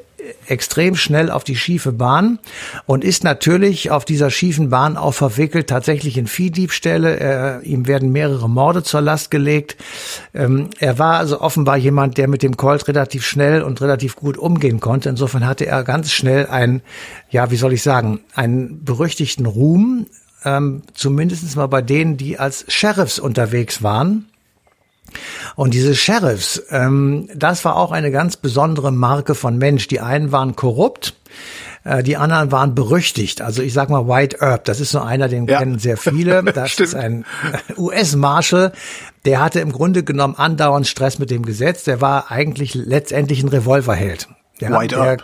extrem 0.47 0.95
schnell 0.95 1.31
auf 1.31 1.43
die 1.43 1.55
schiefe 1.55 1.91
Bahn 1.91 2.39
und 2.85 3.03
ist 3.03 3.23
natürlich 3.23 3.91
auf 3.91 4.05
dieser 4.05 4.29
schiefen 4.29 4.69
Bahn 4.69 4.97
auch 4.97 5.13
verwickelt, 5.13 5.67
tatsächlich 5.67 6.17
in 6.17 6.27
Viehdiebstähle. 6.27 7.19
Er, 7.19 7.61
ihm 7.63 7.87
werden 7.87 8.11
mehrere 8.11 8.49
Morde 8.49 8.83
zur 8.83 9.01
Last 9.01 9.31
gelegt. 9.31 9.77
Ähm, 10.33 10.69
er 10.79 10.99
war 10.99 11.17
also 11.17 11.41
offenbar 11.41 11.77
jemand, 11.77 12.17
der 12.17 12.27
mit 12.27 12.43
dem 12.43 12.57
Colt 12.57 12.87
relativ 12.87 13.25
schnell 13.25 13.61
und 13.61 13.81
relativ 13.81 14.15
gut 14.15 14.37
umgehen 14.37 14.79
konnte. 14.79 15.09
Insofern 15.09 15.45
hatte 15.45 15.65
er 15.65 15.83
ganz 15.83 16.11
schnell 16.11 16.47
einen, 16.47 16.81
ja, 17.29 17.51
wie 17.51 17.57
soll 17.57 17.73
ich 17.73 17.81
sagen, 17.81 18.21
einen 18.33 18.83
berüchtigten 18.83 19.45
Ruhm, 19.45 20.05
ähm, 20.43 20.83
zumindest 20.93 21.55
mal 21.55 21.67
bei 21.67 21.81
denen, 21.81 22.17
die 22.17 22.37
als 22.37 22.65
Sheriffs 22.67 23.19
unterwegs 23.19 23.83
waren. 23.83 24.25
Und 25.55 25.73
diese 25.73 25.95
Sheriffs, 25.95 26.61
ähm, 26.69 27.29
das 27.35 27.65
war 27.65 27.75
auch 27.75 27.91
eine 27.91 28.11
ganz 28.11 28.37
besondere 28.37 28.91
Marke 28.91 29.35
von 29.35 29.57
Mensch. 29.57 29.87
Die 29.87 29.99
einen 29.99 30.31
waren 30.31 30.55
korrupt, 30.55 31.15
äh, 31.83 32.03
die 32.03 32.17
anderen 32.17 32.51
waren 32.51 32.75
berüchtigt. 32.75 33.41
Also 33.41 33.61
ich 33.61 33.73
sag 33.73 33.89
mal 33.89 34.07
White 34.07 34.41
Earp, 34.41 34.65
das 34.65 34.79
ist 34.79 34.91
so 34.91 34.99
einer, 34.99 35.27
den 35.27 35.47
ja. 35.47 35.59
kennen 35.59 35.79
sehr 35.79 35.97
viele. 35.97 36.43
Das 36.55 36.79
ist 36.79 36.95
ein 36.95 37.25
US-Marshal, 37.77 38.71
der 39.25 39.41
hatte 39.41 39.59
im 39.59 39.71
Grunde 39.71 40.03
genommen 40.03 40.35
andauernd 40.35 40.87
Stress 40.87 41.19
mit 41.19 41.29
dem 41.29 41.43
Gesetz. 41.43 41.83
Der 41.83 42.01
war 42.01 42.31
eigentlich 42.31 42.75
letztendlich 42.75 43.43
ein 43.43 43.49
Revolverheld. 43.49 44.29
Der, 44.61 44.71
White 44.71 44.95
der, 44.95 45.17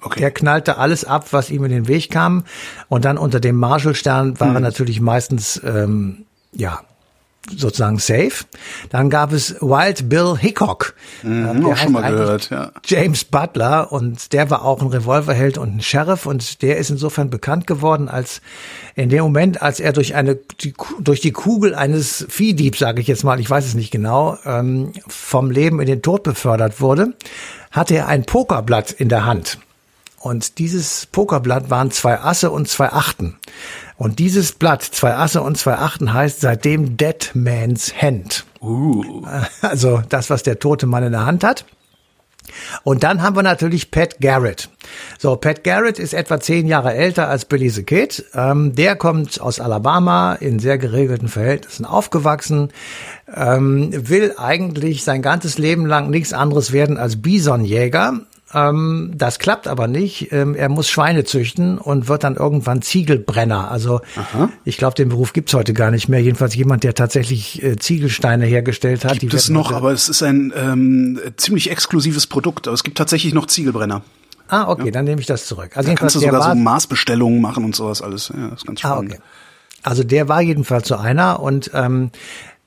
okay. 0.00 0.20
der 0.20 0.30
knallte 0.30 0.78
alles 0.78 1.04
ab, 1.04 1.26
was 1.32 1.50
ihm 1.50 1.64
in 1.64 1.70
den 1.70 1.88
Weg 1.88 2.10
kam. 2.10 2.44
Und 2.88 3.04
dann 3.04 3.18
unter 3.18 3.38
dem 3.38 3.56
Marshallstern 3.56 4.40
war 4.40 4.54
hm. 4.54 4.62
natürlich 4.62 5.00
meistens 5.00 5.60
ähm, 5.64 6.24
ja 6.52 6.80
sozusagen 7.56 7.98
safe. 7.98 8.44
Dann 8.90 9.10
gab 9.10 9.32
es 9.32 9.60
Wild 9.60 10.08
Bill 10.08 10.36
Hickok. 10.38 10.94
Mhm, 11.22 11.62
der 11.62 11.72
auch 11.72 11.76
schon 11.76 11.92
mal 11.92 12.10
gehört, 12.10 12.50
ja. 12.50 12.72
James 12.84 13.24
Butler 13.24 13.92
und 13.92 14.32
der 14.32 14.50
war 14.50 14.64
auch 14.64 14.80
ein 14.80 14.88
Revolverheld 14.88 15.58
und 15.58 15.76
ein 15.76 15.80
Sheriff 15.80 16.26
und 16.26 16.62
der 16.62 16.78
ist 16.78 16.90
insofern 16.90 17.30
bekannt 17.30 17.66
geworden 17.66 18.08
als 18.08 18.40
in 18.94 19.08
dem 19.08 19.22
Moment, 19.22 19.62
als 19.62 19.80
er 19.80 19.92
durch 19.92 20.14
eine 20.14 20.36
die, 20.60 20.74
durch 21.00 21.20
die 21.20 21.32
Kugel 21.32 21.74
eines 21.74 22.26
Viehdiebs, 22.28 22.78
sage 22.78 23.00
ich 23.00 23.06
jetzt 23.06 23.24
mal, 23.24 23.40
ich 23.40 23.48
weiß 23.48 23.64
es 23.64 23.74
nicht 23.74 23.90
genau, 23.90 24.38
ähm, 24.44 24.92
vom 25.06 25.50
Leben 25.50 25.80
in 25.80 25.86
den 25.86 26.02
Tod 26.02 26.22
befördert 26.22 26.80
wurde, 26.80 27.14
hatte 27.70 27.96
er 27.96 28.08
ein 28.08 28.24
Pokerblatt 28.24 28.90
in 28.92 29.08
der 29.08 29.24
Hand. 29.24 29.58
Und 30.20 30.58
dieses 30.58 31.06
Pokerblatt 31.06 31.70
waren 31.70 31.90
zwei 31.90 32.18
Asse 32.18 32.50
und 32.50 32.68
zwei 32.68 32.88
Achten. 32.88 33.36
Und 33.96 34.18
dieses 34.18 34.52
Blatt, 34.52 34.82
zwei 34.82 35.14
Asse 35.14 35.42
und 35.42 35.56
zwei 35.56 35.74
Achten, 35.74 36.12
heißt 36.12 36.40
seitdem 36.40 36.96
Dead 36.96 37.30
Man's 37.34 37.92
Hand. 38.00 38.44
Uh. 38.60 39.24
Also 39.62 40.02
das, 40.08 40.30
was 40.30 40.42
der 40.42 40.58
tote 40.58 40.86
Mann 40.86 41.04
in 41.04 41.12
der 41.12 41.26
Hand 41.26 41.44
hat. 41.44 41.64
Und 42.82 43.02
dann 43.02 43.22
haben 43.22 43.36
wir 43.36 43.42
natürlich 43.42 43.90
Pat 43.90 44.20
Garrett. 44.20 44.70
So, 45.18 45.36
Pat 45.36 45.64
Garrett 45.64 45.98
ist 45.98 46.14
etwa 46.14 46.40
zehn 46.40 46.66
Jahre 46.66 46.94
älter 46.94 47.28
als 47.28 47.44
Billy 47.44 47.68
the 47.68 47.82
Kid. 47.82 48.24
Ähm, 48.34 48.74
der 48.74 48.96
kommt 48.96 49.40
aus 49.40 49.60
Alabama 49.60 50.34
in 50.34 50.58
sehr 50.58 50.78
geregelten 50.78 51.28
Verhältnissen 51.28 51.84
aufgewachsen, 51.84 52.70
ähm, 53.34 53.90
will 53.92 54.34
eigentlich 54.38 55.04
sein 55.04 55.22
ganzes 55.22 55.58
Leben 55.58 55.86
lang 55.86 56.10
nichts 56.10 56.32
anderes 56.32 56.72
werden 56.72 56.96
als 56.96 57.20
Bisonjäger, 57.20 58.20
ähm, 58.54 59.12
das 59.14 59.38
klappt 59.38 59.68
aber 59.68 59.88
nicht. 59.88 60.32
Ähm, 60.32 60.54
er 60.54 60.68
muss 60.68 60.88
Schweine 60.88 61.24
züchten 61.24 61.78
und 61.78 62.08
wird 62.08 62.24
dann 62.24 62.36
irgendwann 62.36 62.80
Ziegelbrenner. 62.80 63.70
Also 63.70 64.00
Aha. 64.16 64.48
ich 64.64 64.78
glaube, 64.78 64.94
den 64.94 65.10
Beruf 65.10 65.32
gibt's 65.32 65.52
heute 65.52 65.74
gar 65.74 65.90
nicht 65.90 66.08
mehr. 66.08 66.20
Jedenfalls 66.20 66.54
jemand, 66.54 66.82
der 66.84 66.94
tatsächlich 66.94 67.62
äh, 67.62 67.76
Ziegelsteine 67.76 68.46
hergestellt 68.46 69.04
hat. 69.04 69.20
Gibt 69.20 69.34
es 69.34 69.50
noch, 69.50 69.72
aber 69.72 69.92
es 69.92 70.08
ist 70.08 70.22
ein 70.22 70.52
ähm, 70.56 71.20
ziemlich 71.36 71.70
exklusives 71.70 72.26
Produkt. 72.26 72.66
Aber 72.68 72.74
es 72.74 72.84
gibt 72.84 72.96
tatsächlich 72.96 73.34
noch 73.34 73.46
Ziegelbrenner. 73.46 74.02
Ah, 74.48 74.68
okay, 74.68 74.86
ja. 74.86 74.90
dann 74.92 75.04
nehme 75.04 75.20
ich 75.20 75.26
das 75.26 75.46
zurück. 75.46 75.76
Also 75.76 75.90
da 75.90 75.94
kannst 75.94 76.16
du 76.16 76.20
sogar 76.20 76.42
so 76.42 76.54
Maßbestellungen 76.54 77.40
machen 77.40 77.64
und 77.64 77.76
sowas 77.76 78.00
alles. 78.00 78.32
Ja, 78.34 78.48
das 78.48 78.60
ist 78.60 78.66
ganz 78.66 78.80
spannend. 78.80 79.12
Ah, 79.12 79.16
okay. 79.16 79.22
Also 79.82 80.04
der 80.04 80.28
war 80.28 80.40
jedenfalls 80.40 80.88
so 80.88 80.96
einer 80.96 81.40
und 81.40 81.70
ähm, 81.74 82.10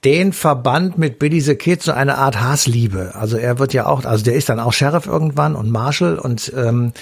den 0.03 0.33
Verband 0.33 0.97
mit 0.97 1.19
Billy 1.19 1.41
the 1.41 1.53
Kid 1.53 1.83
so 1.83 1.91
eine 1.91 2.17
Art 2.17 2.41
Hassliebe. 2.41 3.13
Also 3.13 3.37
er 3.37 3.59
wird 3.59 3.71
ja 3.73 3.85
auch, 3.85 4.03
also 4.03 4.23
der 4.23 4.33
ist 4.33 4.49
dann 4.49 4.59
auch 4.59 4.73
Sheriff 4.73 5.05
irgendwann 5.05 5.55
und 5.55 5.69
Marshall 5.69 6.17
und 6.17 6.51
ähm, 6.57 6.93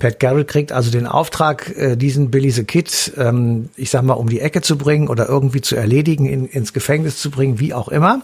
Pat 0.00 0.18
Garrett 0.18 0.48
kriegt 0.48 0.72
also 0.72 0.90
den 0.90 1.06
Auftrag, 1.06 1.76
äh, 1.76 1.96
diesen 1.96 2.32
Billy 2.32 2.50
the 2.50 2.64
Kid, 2.64 3.12
ähm, 3.16 3.68
ich 3.76 3.90
sag 3.90 4.02
mal, 4.02 4.14
um 4.14 4.28
die 4.28 4.40
Ecke 4.40 4.60
zu 4.60 4.76
bringen 4.76 5.06
oder 5.06 5.28
irgendwie 5.28 5.60
zu 5.60 5.76
erledigen, 5.76 6.26
in, 6.26 6.46
ins 6.46 6.72
Gefängnis 6.72 7.18
zu 7.18 7.30
bringen, 7.30 7.60
wie 7.60 7.74
auch 7.74 7.88
immer. 7.88 8.22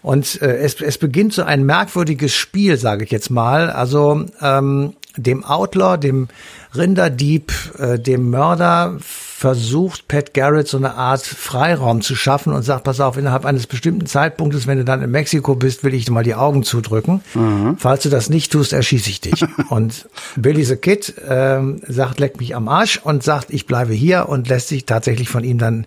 Und 0.00 0.40
äh, 0.42 0.58
es, 0.58 0.80
es 0.80 0.98
beginnt 0.98 1.32
so 1.32 1.42
ein 1.42 1.66
merkwürdiges 1.66 2.34
Spiel, 2.34 2.76
sage 2.76 3.04
ich 3.04 3.10
jetzt 3.10 3.30
mal. 3.30 3.68
Also 3.68 4.26
ähm, 4.40 4.94
dem 5.16 5.44
Outlaw, 5.44 5.96
dem 5.96 6.28
Rinderdieb, 6.74 7.52
äh, 7.78 7.98
dem 7.98 8.30
Mörder 8.30 8.96
versucht 9.00 10.06
Pat 10.06 10.34
Garrett 10.34 10.68
so 10.68 10.76
eine 10.76 10.94
Art 10.94 11.22
Freiraum 11.22 12.00
zu 12.00 12.14
schaffen 12.14 12.52
und 12.52 12.62
sagt, 12.62 12.84
pass 12.84 13.00
auf, 13.00 13.16
innerhalb 13.16 13.44
eines 13.44 13.66
bestimmten 13.66 14.06
Zeitpunktes, 14.06 14.66
wenn 14.66 14.78
du 14.78 14.84
dann 14.84 15.02
in 15.02 15.10
Mexiko 15.10 15.56
bist, 15.56 15.82
will 15.82 15.94
ich 15.94 16.04
dir 16.04 16.12
mal 16.12 16.22
die 16.22 16.36
Augen 16.36 16.62
zudrücken. 16.62 17.22
Mhm. 17.34 17.76
Falls 17.76 18.04
du 18.04 18.08
das 18.08 18.30
nicht 18.30 18.52
tust, 18.52 18.72
erschieße 18.72 19.10
ich 19.10 19.20
dich. 19.20 19.44
und 19.68 20.08
Billy 20.36 20.64
the 20.64 20.76
Kid 20.76 21.14
ähm, 21.28 21.80
sagt, 21.86 22.20
leck 22.20 22.38
mich 22.38 22.54
am 22.54 22.68
Arsch 22.68 23.00
und 23.02 23.22
sagt, 23.22 23.48
ich 23.50 23.66
bleibe 23.66 23.92
hier 23.92 24.28
und 24.28 24.48
lässt 24.48 24.68
sich 24.68 24.86
tatsächlich 24.86 25.28
von 25.28 25.42
ihm 25.42 25.58
dann 25.58 25.86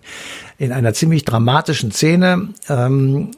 in 0.58 0.70
einer 0.70 0.92
ziemlich 0.92 1.24
dramatischen 1.24 1.92
Szene 1.92 2.50
ähm, 2.68 3.30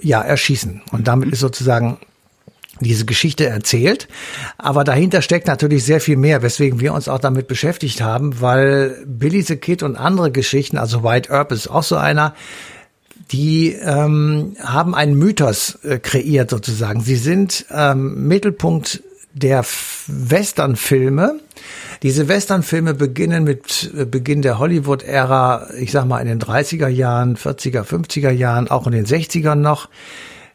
ja, 0.00 0.20
erschießen. 0.22 0.82
Und 0.92 1.06
damit 1.06 1.30
ist 1.30 1.40
sozusagen 1.40 1.98
diese 2.80 3.04
Geschichte 3.04 3.46
erzählt. 3.46 4.08
Aber 4.58 4.84
dahinter 4.84 5.22
steckt 5.22 5.46
natürlich 5.46 5.84
sehr 5.84 6.00
viel 6.00 6.16
mehr, 6.16 6.42
weswegen 6.42 6.80
wir 6.80 6.94
uns 6.94 7.08
auch 7.08 7.18
damit 7.18 7.48
beschäftigt 7.48 8.00
haben, 8.00 8.40
weil 8.40 8.96
Billy 9.06 9.42
the 9.42 9.56
Kid 9.56 9.82
und 9.82 9.96
andere 9.96 10.30
Geschichten, 10.30 10.78
also 10.78 11.02
White 11.04 11.30
Earp 11.30 11.52
ist 11.52 11.68
auch 11.68 11.82
so 11.82 11.96
einer, 11.96 12.34
die 13.32 13.72
ähm, 13.72 14.56
haben 14.60 14.94
einen 14.94 15.14
Mythos 15.14 15.78
äh, 15.84 15.98
kreiert 15.98 16.50
sozusagen. 16.50 17.00
Sie 17.00 17.16
sind 17.16 17.66
ähm, 17.70 18.26
Mittelpunkt 18.26 19.02
der 19.32 19.64
Westernfilme. 20.06 21.38
Diese 22.02 22.28
Westernfilme 22.28 22.94
beginnen 22.94 23.44
mit 23.44 23.92
äh, 23.96 24.04
Beginn 24.04 24.42
der 24.42 24.58
Hollywood-Ära, 24.58 25.68
ich 25.78 25.92
sag 25.92 26.06
mal 26.06 26.20
in 26.20 26.26
den 26.26 26.40
30er 26.40 26.88
Jahren, 26.88 27.36
40er, 27.36 27.82
50er 27.82 28.30
Jahren, 28.30 28.68
auch 28.68 28.86
in 28.86 28.92
den 28.92 29.06
60ern 29.06 29.56
noch. 29.56 29.88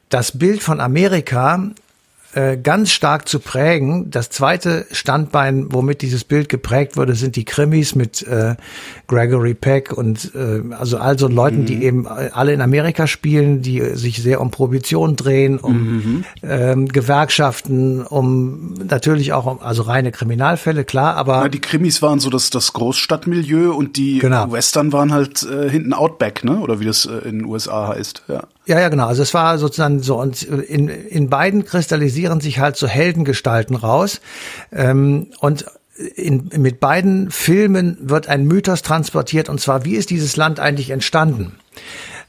Das 0.10 0.38
Bild 0.38 0.62
von 0.62 0.80
Amerika 0.82 1.72
äh, 2.36 2.58
ganz 2.58 2.92
stark 2.92 3.30
zu 3.30 3.40
prägen. 3.40 4.12
Das 4.12 4.30
zweite 4.30 4.86
Standbein, 4.92 5.68
womit 5.70 6.02
dieses 6.02 6.26
Bild 6.26 6.50
geprägt 6.50 6.98
wurde, 6.98 7.16
sind 7.16 7.38
die 7.38 7.46
Krimis 7.46 7.96
mit 7.96 8.22
äh, 8.24 8.56
Gregory 9.08 9.54
Peck 9.54 9.94
und 9.94 10.36
äh, 10.36 10.62
also 10.78 10.98
all 10.98 11.18
so 11.18 11.30
Leuten, 11.30 11.62
mhm. 11.62 11.66
die 11.66 11.84
eben 11.84 12.08
alle 12.08 12.52
in 12.52 12.60
Amerika 12.60 13.08
spielen, 13.08 13.62
die 13.62 13.80
sich 13.96 14.22
sehr 14.22 14.42
um 14.42 14.52
Prohibition 14.52 15.16
drehen, 15.16 15.60
um 15.60 15.78
mhm. 15.78 16.24
ähm, 16.44 16.88
Gewerkschaften, 16.90 18.02
um 18.02 18.74
natürlich 18.74 19.32
auch 19.32 19.46
um, 19.46 19.62
also 19.62 19.84
reine 19.84 20.12
Kriminalfälle, 20.12 20.84
klar, 20.84 21.16
aber 21.16 21.44
ja, 21.44 21.50
die 21.50 21.62
Krimis 21.62 22.02
waren 22.02 22.20
so 22.20 22.30
das 22.30 22.50
das 22.50 22.74
Großstadtmilieu 22.74 23.72
und 23.72 23.96
die 23.96 24.20
genau. 24.20 24.52
Western 24.52 24.92
waren 24.92 25.14
halt 25.14 25.44
äh, 25.44 25.70
hinten 25.70 25.94
Outback, 25.94 26.44
ne? 26.44 26.60
Oder 26.60 26.82
wie 26.82 26.86
das 26.86 27.06
äh, 27.06 27.30
in 27.30 27.40
den 27.40 27.46
USA 27.46 27.88
heißt, 27.88 28.24
ja. 28.28 28.44
Ja, 28.68 28.80
ja, 28.80 28.90
genau. 28.90 29.06
Also 29.06 29.22
es 29.22 29.34
war 29.36 29.60
sozusagen 29.60 30.02
so 30.02 30.20
und 30.20 30.42
in, 30.42 30.90
in 30.90 31.30
beiden 31.30 31.66
kristallisieren 32.26 32.42
sich 32.42 32.60
halt 32.60 32.76
so 32.78 32.88
Heldengestalten 32.88 33.76
raus 33.76 34.22
ähm, 34.72 35.28
und 35.40 35.66
in, 36.16 36.50
mit 36.58 36.80
beiden 36.80 37.32
Filmen 37.32 37.98
wird 38.02 38.28
ein 38.28 38.46
Mythos 38.46 38.82
transportiert 38.82 39.48
und 39.48 39.62
zwar 39.62 39.86
wie 39.86 39.96
ist 39.96 40.10
dieses 40.10 40.36
Land 40.36 40.60
eigentlich 40.60 40.90
entstanden? 40.90 41.54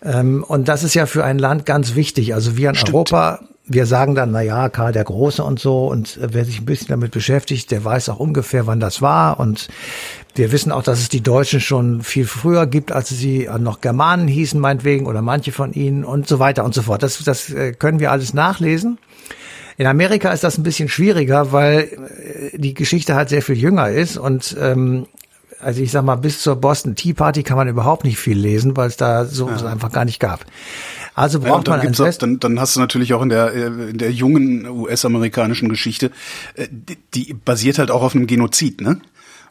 Ähm, 0.03 0.45
und 0.47 0.69
das 0.69 0.85
ist 0.85 0.95
ja 0.95 1.07
für 1.07 1.25
ein 1.25 1.38
Land 1.38 1.67
ganz 1.67 1.95
wichtig. 1.95 2.35
Also 2.35 2.57
wir 2.57 2.69
in 2.69 2.75
Stimmt. 2.75 2.95
Europa 2.95 3.41
wir 3.69 3.85
sagen 3.87 4.15
dann, 4.15 4.31
na 4.31 4.43
ja, 4.43 4.69
Karl 4.69 4.93
der 4.93 5.03
Große 5.03 5.43
und 5.43 5.59
so. 5.59 5.88
Und 5.88 6.21
wer 6.23 6.45
sich 6.45 6.61
ein 6.61 6.67
bisschen 6.67 6.87
damit 6.87 7.11
beschäftigt, 7.11 7.73
der 7.73 7.85
weiß 7.85 8.09
auch 8.11 8.21
ungefähr, 8.21 8.69
wann 8.69 8.79
das 8.79 9.03
war. 9.03 9.41
Und 9.41 9.67
wir 10.37 10.53
wissen 10.53 10.71
auch, 10.71 10.85
dass 10.85 11.00
es 11.00 11.09
die 11.09 11.21
Deutschen 11.21 11.61
schon 11.61 12.03
viel 12.03 12.26
früher 12.26 12.67
gibt, 12.67 12.93
als 12.93 13.09
sie 13.09 13.49
noch 13.59 13.81
Germanen 13.81 14.29
hießen, 14.29 14.61
meinetwegen, 14.61 15.07
oder 15.07 15.21
manche 15.21 15.50
von 15.50 15.73
ihnen 15.73 16.05
und 16.05 16.29
so 16.29 16.38
weiter 16.38 16.65
und 16.65 16.75
so 16.75 16.83
fort. 16.83 17.03
Das, 17.03 17.19
das 17.25 17.50
äh, 17.50 17.73
können 17.73 17.99
wir 17.99 18.12
alles 18.12 18.35
nachlesen. 18.35 18.99
In 19.78 19.87
Amerika 19.87 20.33
ist 20.33 20.45
das 20.45 20.59
ein 20.59 20.62
bisschen 20.62 20.88
schwieriger, 20.88 21.52
weil 21.52 22.50
äh, 22.52 22.59
die 22.59 22.75
Geschichte 22.75 23.14
halt 23.14 23.28
sehr 23.28 23.42
viel 23.42 23.56
jünger 23.56 23.90
ist 23.90 24.16
und 24.16 24.56
ähm, 24.61 25.06
also 25.61 25.83
ich 25.83 25.90
sag 25.90 26.04
mal, 26.04 26.16
bis 26.16 26.40
zur 26.40 26.56
Boston 26.56 26.95
Tea 26.95 27.14
Party 27.14 27.42
kann 27.42 27.56
man 27.56 27.68
überhaupt 27.68 28.04
nicht 28.04 28.18
viel 28.18 28.38
lesen, 28.38 28.76
weil 28.76 28.88
es 28.88 28.97
da 28.97 29.25
so 29.25 29.49
ja. 29.49 29.66
einfach 29.66 29.90
gar 29.90 30.04
nicht 30.04 30.21
gab. 30.21 30.45
Also 31.14 31.40
braucht 31.40 31.66
ja, 31.66 31.76
man 31.76 31.87
ein 31.87 31.95
auch, 31.95 32.14
dann, 32.18 32.38
dann 32.40 32.61
hast 32.61 32.76
du 32.76 32.80
natürlich 32.80 33.14
auch 33.14 33.23
in 33.23 33.30
der 33.30 33.54
äh, 33.54 33.66
in 33.90 33.99
der 33.99 34.12
jungen 34.12 34.68
US-amerikanischen 34.68 35.68
Geschichte, 35.68 36.11
äh, 36.54 36.68
die, 36.71 36.99
die 37.14 37.35
basiert 37.35 37.78
halt 37.78 37.90
auch 37.90 38.02
auf 38.02 38.14
einem 38.14 38.26
Genozid, 38.26 38.80
ne? 38.83 39.00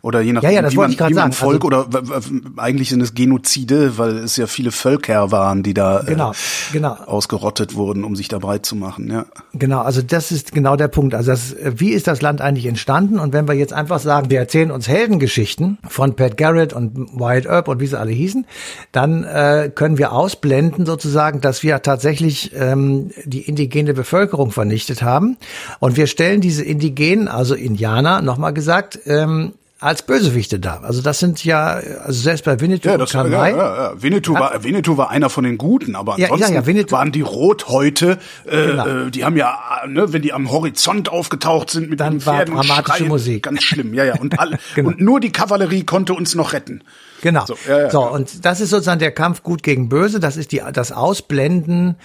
Oder 0.05 0.21
je 0.21 0.33
nachdem, 0.33 0.51
ja, 0.51 0.57
ja, 0.57 0.61
das 0.61 0.73
wie 0.73 0.77
man, 0.77 0.91
ich 0.91 0.99
wie 0.99 1.13
man 1.15 1.31
Volk 1.31 1.65
also, 1.65 1.87
oder 1.87 2.21
eigentlich 2.57 2.89
sind 2.89 3.01
es 3.01 3.15
Genozide, 3.15 3.97
weil 3.97 4.17
es 4.17 4.37
ja 4.37 4.45
viele 4.45 4.69
Völker 4.69 5.31
waren, 5.31 5.63
die 5.63 5.73
da 5.73 6.03
genau, 6.05 6.29
äh, 6.29 6.35
genau. 6.73 6.95
ausgerottet 7.07 7.73
wurden, 7.73 8.03
um 8.03 8.15
sich 8.15 8.27
da 8.27 8.37
breit 8.37 8.67
zu 8.67 8.75
machen. 8.75 9.09
Ja. 9.09 9.25
Genau, 9.53 9.81
also 9.81 10.03
das 10.03 10.31
ist 10.31 10.51
genau 10.51 10.75
der 10.75 10.89
Punkt. 10.89 11.15
Also 11.15 11.31
das, 11.31 11.55
wie 11.59 11.89
ist 11.89 12.05
das 12.05 12.21
Land 12.21 12.39
eigentlich 12.39 12.67
entstanden? 12.67 13.17
Und 13.17 13.33
wenn 13.33 13.47
wir 13.47 13.55
jetzt 13.55 13.73
einfach 13.73 13.97
sagen, 13.97 14.29
wir 14.29 14.37
erzählen 14.37 14.69
uns 14.69 14.87
Heldengeschichten 14.87 15.79
von 15.87 16.15
Pat 16.15 16.37
Garrett 16.37 16.73
und 16.73 16.95
Wyatt 17.19 17.47
Earp 17.47 17.67
und 17.67 17.79
wie 17.79 17.87
sie 17.87 17.97
alle 17.97 18.11
hießen, 18.11 18.45
dann 18.91 19.23
äh, 19.23 19.71
können 19.73 19.97
wir 19.97 20.11
ausblenden 20.11 20.85
sozusagen, 20.85 21.41
dass 21.41 21.63
wir 21.63 21.81
tatsächlich 21.81 22.51
ähm, 22.55 23.09
die 23.23 23.41
indigene 23.41 23.95
Bevölkerung 23.95 24.51
vernichtet 24.51 25.01
haben. 25.01 25.37
Und 25.79 25.97
wir 25.97 26.05
stellen 26.05 26.41
diese 26.41 26.63
Indigenen, 26.63 27.27
also 27.27 27.55
Indianer, 27.55 28.21
nochmal 28.21 28.53
gesagt, 28.53 28.99
ähm, 29.07 29.53
als 29.85 30.01
Bösewichte 30.01 30.59
da. 30.59 30.79
Also 30.81 31.01
das 31.01 31.19
sind 31.19 31.45
ja, 31.45 31.79
also 32.03 32.19
selbst 32.19 32.43
bei 32.43 32.59
Winnetou 32.59 32.89
ja, 32.89 32.97
das, 32.97 33.13
und 33.13 33.21
Kanai. 33.21 33.51
Ja, 33.51 33.57
ja, 33.57 33.75
ja. 33.75 34.01
Winnetou, 34.01 34.33
war, 34.33 34.63
Winnetou 34.63 34.97
war 34.97 35.11
einer 35.11 35.29
von 35.29 35.43
den 35.43 35.59
Guten, 35.59 35.95
aber 35.95 36.15
ansonsten 36.15 36.53
ja, 36.53 36.61
ja, 36.61 36.65
Winnetou, 36.65 36.95
waren 36.95 37.11
die 37.11 37.21
Rothäute, 37.21 38.17
äh, 38.45 38.67
genau. 38.67 38.87
äh, 38.87 39.11
die 39.11 39.23
haben 39.23 39.37
ja, 39.37 39.59
ne, 39.87 40.11
wenn 40.11 40.23
die 40.23 40.33
am 40.33 40.51
Horizont 40.51 41.09
aufgetaucht 41.09 41.69
sind 41.69 41.89
mit 41.89 41.99
Dann 41.99 42.13
den 42.13 42.21
Pferden 42.21 42.55
war 42.55 42.63
dramatische 42.63 42.97
Schreien, 42.97 43.09
Musik. 43.09 43.43
ganz 43.43 43.61
schlimm, 43.61 43.93
ja, 43.93 44.05
ja. 44.05 44.19
Und, 44.19 44.39
alle, 44.39 44.57
genau. 44.73 44.89
und 44.89 45.01
nur 45.01 45.19
die 45.19 45.31
Kavallerie 45.31 45.83
konnte 45.83 46.13
uns 46.13 46.33
noch 46.33 46.53
retten. 46.53 46.81
Genau. 47.21 47.45
So, 47.45 47.55
ja, 47.67 47.81
ja, 47.81 47.89
so 47.91 48.09
und 48.09 48.43
das 48.43 48.61
ist 48.61 48.71
sozusagen 48.71 48.99
der 48.99 49.11
Kampf 49.11 49.43
gut 49.43 49.63
gegen 49.63 49.87
böse. 49.87 50.19
Das 50.19 50.35
ist 50.35 50.51
die 50.51 50.61
das 50.73 50.91
Ausblenden, 50.91 51.95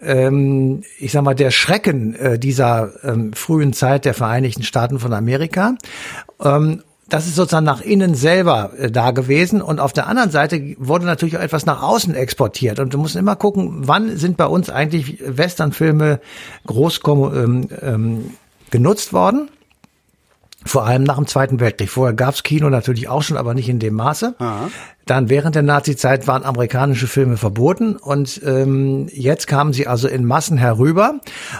ähm, 0.00 0.82
ich 0.98 1.12
sag 1.12 1.22
mal 1.22 1.34
der 1.34 1.50
Schrecken 1.50 2.14
äh, 2.14 2.38
dieser 2.38 2.92
ähm, 3.02 3.32
frühen 3.32 3.72
Zeit 3.72 4.04
der 4.04 4.14
Vereinigten 4.14 4.62
Staaten 4.62 4.98
von 4.98 5.12
Amerika. 5.12 5.74
Das 7.10 7.26
ist 7.26 7.34
sozusagen 7.34 7.66
nach 7.66 7.82
innen 7.82 8.14
selber 8.14 8.70
äh, 8.78 8.90
da 8.90 9.10
gewesen 9.10 9.60
und 9.60 9.80
auf 9.80 9.92
der 9.92 10.06
anderen 10.06 10.30
Seite 10.30 10.76
wurde 10.78 11.04
natürlich 11.04 11.36
auch 11.36 11.42
etwas 11.42 11.66
nach 11.66 11.82
außen 11.82 12.14
exportiert 12.14 12.78
und 12.78 12.94
du 12.94 12.98
musst 12.98 13.16
immer 13.16 13.36
gucken, 13.36 13.86
wann 13.88 14.16
sind 14.16 14.36
bei 14.36 14.46
uns 14.46 14.70
eigentlich 14.70 15.18
Westernfilme 15.20 16.20
groß 16.66 17.00
ähm, 17.06 17.68
ähm, 17.82 18.30
genutzt 18.70 19.12
worden. 19.12 19.50
Vor 20.64 20.86
allem 20.86 21.04
nach 21.04 21.16
dem 21.16 21.26
Zweiten 21.26 21.58
Weltkrieg. 21.58 21.88
Vorher 21.88 22.14
gab's 22.14 22.42
Kino 22.42 22.68
natürlich 22.68 23.08
auch 23.08 23.22
schon, 23.22 23.38
aber 23.38 23.54
nicht 23.54 23.68
in 23.68 23.78
dem 23.78 23.94
Maße. 23.94 24.34
Aha. 24.38 24.68
Dann 25.06 25.30
während 25.30 25.54
der 25.54 25.62
Nazi-Zeit 25.62 26.28
waren 26.28 26.44
amerikanische 26.44 27.06
Filme 27.06 27.38
verboten 27.38 27.96
und 27.96 28.40
ähm, 28.44 29.08
jetzt 29.10 29.46
kamen 29.46 29.72
sie 29.72 29.86
also 29.86 30.06
in 30.06 30.26
Massen 30.26 30.58
herüber. 30.58 31.14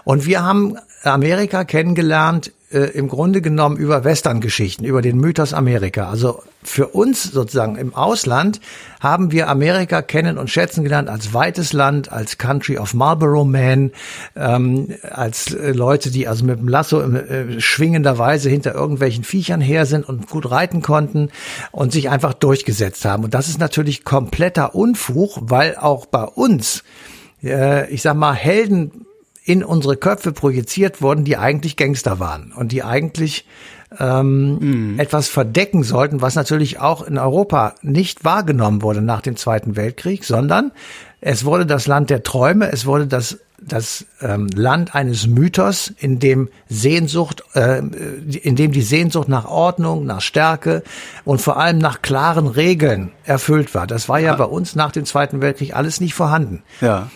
Und 0.04 0.26
wir 0.26 0.42
haben 0.42 0.76
Amerika 1.02 1.64
kennengelernt 1.64 2.52
äh, 2.70 2.90
im 2.90 3.08
Grunde 3.08 3.42
genommen 3.42 3.76
über 3.76 4.04
Western-Geschichten, 4.04 4.84
über 4.84 5.02
den 5.02 5.18
Mythos 5.18 5.52
Amerika. 5.52 6.08
Also 6.08 6.42
für 6.62 6.88
uns 6.88 7.24
sozusagen 7.24 7.76
im 7.76 7.94
Ausland 7.94 8.60
haben 9.00 9.32
wir 9.32 9.48
Amerika 9.48 10.02
kennen 10.02 10.38
und 10.38 10.50
schätzen 10.50 10.84
gelernt 10.84 11.08
als 11.08 11.34
weites 11.34 11.72
Land, 11.72 12.12
als 12.12 12.38
Country 12.38 12.78
of 12.78 12.94
Marlboro 12.94 13.44
Man, 13.44 13.92
ähm, 14.36 14.94
als 15.10 15.52
äh, 15.52 15.72
Leute, 15.72 16.10
die 16.10 16.28
also 16.28 16.44
mit 16.44 16.60
dem 16.60 16.68
Lasso 16.68 17.00
äh, 17.00 17.60
schwingenderweise 17.60 18.48
hinter 18.48 18.74
irgendwelchen 18.74 19.24
Viechern 19.24 19.60
her 19.60 19.86
sind 19.86 20.08
und 20.08 20.28
gut 20.28 20.50
reiten 20.50 20.82
konnten 20.82 21.30
und 21.72 21.92
sich 21.92 22.08
einfach 22.08 22.34
durchgesetzt 22.34 23.04
haben. 23.04 23.24
Und 23.24 23.34
das 23.34 23.48
ist 23.48 23.58
natürlich 23.58 24.04
kompletter 24.04 24.74
Unfug, 24.74 25.38
weil 25.40 25.76
auch 25.76 26.06
bei 26.06 26.24
uns, 26.24 26.84
äh, 27.42 27.90
ich 27.90 28.02
sag 28.02 28.14
mal, 28.16 28.34
Helden 28.34 29.06
in 29.44 29.64
unsere 29.64 29.96
Köpfe 29.96 30.32
projiziert 30.32 31.02
wurden, 31.02 31.24
die 31.24 31.36
eigentlich 31.36 31.76
Gangster 31.76 32.18
waren 32.18 32.52
und 32.52 32.72
die 32.72 32.82
eigentlich 32.82 33.46
ähm, 33.98 34.94
mm. 34.94 35.00
etwas 35.00 35.28
verdecken 35.28 35.82
sollten, 35.82 36.20
was 36.20 36.34
natürlich 36.34 36.78
auch 36.78 37.02
in 37.02 37.18
Europa 37.18 37.74
nicht 37.82 38.24
wahrgenommen 38.24 38.82
wurde 38.82 39.02
nach 39.02 39.20
dem 39.20 39.36
Zweiten 39.36 39.76
Weltkrieg, 39.76 40.24
sondern 40.24 40.72
es 41.20 41.44
wurde 41.44 41.66
das 41.66 41.86
Land 41.86 42.10
der 42.10 42.22
Träume, 42.22 42.70
es 42.72 42.86
wurde 42.86 43.06
das 43.06 43.38
das 43.62 44.06
ähm, 44.22 44.48
Land 44.54 44.94
eines 44.94 45.26
Mythos, 45.26 45.92
in 45.98 46.18
dem 46.18 46.48
Sehnsucht, 46.68 47.44
äh, 47.54 47.78
in 47.78 48.56
dem 48.56 48.72
die 48.72 48.82
Sehnsucht 48.82 49.28
nach 49.28 49.44
Ordnung, 49.44 50.06
nach 50.06 50.22
Stärke 50.22 50.82
und 51.24 51.40
vor 51.40 51.58
allem 51.58 51.78
nach 51.78 52.00
klaren 52.00 52.46
Regeln 52.46 53.12
erfüllt 53.24 53.74
war. 53.74 53.86
Das 53.86 54.08
war 54.08 54.18
ja, 54.18 54.30
ja 54.30 54.36
bei 54.36 54.44
uns 54.44 54.76
nach 54.76 54.92
dem 54.92 55.04
Zweiten 55.04 55.42
Weltkrieg 55.42 55.76
alles 55.76 56.00
nicht 56.00 56.14
vorhanden. 56.14 56.62
Ja. 56.80 57.10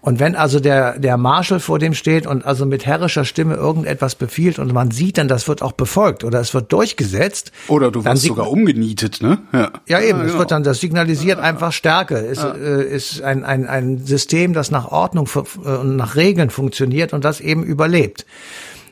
Und 0.00 0.20
wenn 0.20 0.36
also 0.36 0.60
der, 0.60 0.98
der 0.98 1.16
Marshal 1.16 1.58
vor 1.58 1.80
dem 1.80 1.92
steht 1.92 2.26
und 2.26 2.46
also 2.46 2.66
mit 2.66 2.86
herrischer 2.86 3.24
Stimme 3.24 3.56
irgendetwas 3.56 4.14
befiehlt 4.14 4.60
und 4.60 4.72
man 4.72 4.92
sieht 4.92 5.18
dann, 5.18 5.26
das 5.26 5.48
wird 5.48 5.60
auch 5.60 5.72
befolgt 5.72 6.22
oder 6.22 6.38
es 6.40 6.54
wird 6.54 6.72
durchgesetzt. 6.72 7.50
Oder 7.66 7.90
du 7.90 8.04
wirst 8.04 8.22
sogar 8.22 8.48
umgenietet, 8.48 9.20
ne? 9.20 9.38
Ja, 9.52 9.72
ja 9.88 9.98
eben, 10.00 10.18
ja, 10.18 10.22
genau. 10.22 10.32
es 10.32 10.38
wird 10.38 10.50
dann, 10.52 10.62
das 10.62 10.78
signalisiert 10.78 11.40
einfach 11.40 11.72
Stärke. 11.72 12.16
Es 12.16 12.38
ja. 12.38 12.54
äh, 12.54 12.84
ist 12.84 13.22
ein, 13.22 13.44
ein, 13.44 13.66
ein 13.66 13.98
System, 13.98 14.52
das 14.52 14.70
nach 14.70 14.86
Ordnung 14.86 15.28
äh, 15.34 15.68
und 15.68 15.96
nach 15.96 16.14
Regeln 16.14 16.50
funktioniert 16.50 17.12
und 17.12 17.24
das 17.24 17.40
eben 17.40 17.64
überlebt. 17.64 18.24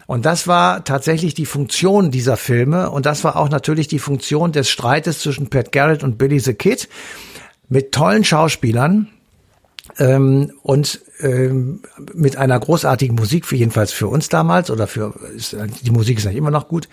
Und 0.07 0.27
das 0.27 0.49
war 0.49 0.85
tatsächlich 0.85 1.35
die 1.35 1.47
Funktion 1.47 2.11
dieser 2.11 2.37
Filme 2.37 2.91
und 2.91 3.07
das 3.07 3.23
war 3.23 3.37
auch 3.37 3.49
natürlich 3.49 3.87
die 3.87 3.99
Funktion 3.99 4.53
des 4.53 4.69
Streites 4.69 5.21
zwischen 5.21 5.51
Pat 5.51 5.73
Garrett 5.73 6.03
und 6.03 6.19
Billy 6.19 6.41
the 6.41 6.55
Kid 6.55 6.89
mit 7.69 7.93
tollen 7.93 8.23
Schauspielern, 8.23 9.09
ähm, 9.99 10.53
und 10.63 11.01
ähm, 11.21 11.81
mit 12.15 12.37
einer 12.37 12.59
großartigen 12.59 13.17
Musik, 13.17 13.47
für 13.47 13.57
jedenfalls 13.57 13.93
für 13.93 14.09
uns 14.09 14.29
damals 14.29 14.71
oder 14.71 14.87
für 14.87 15.15
ist, 15.35 15.57
die 15.83 15.91
Musik 15.91 16.19
ist 16.19 16.27
eigentlich 16.27 16.39
immer 16.39 16.51
noch 16.51 16.69
gut. 16.69 16.89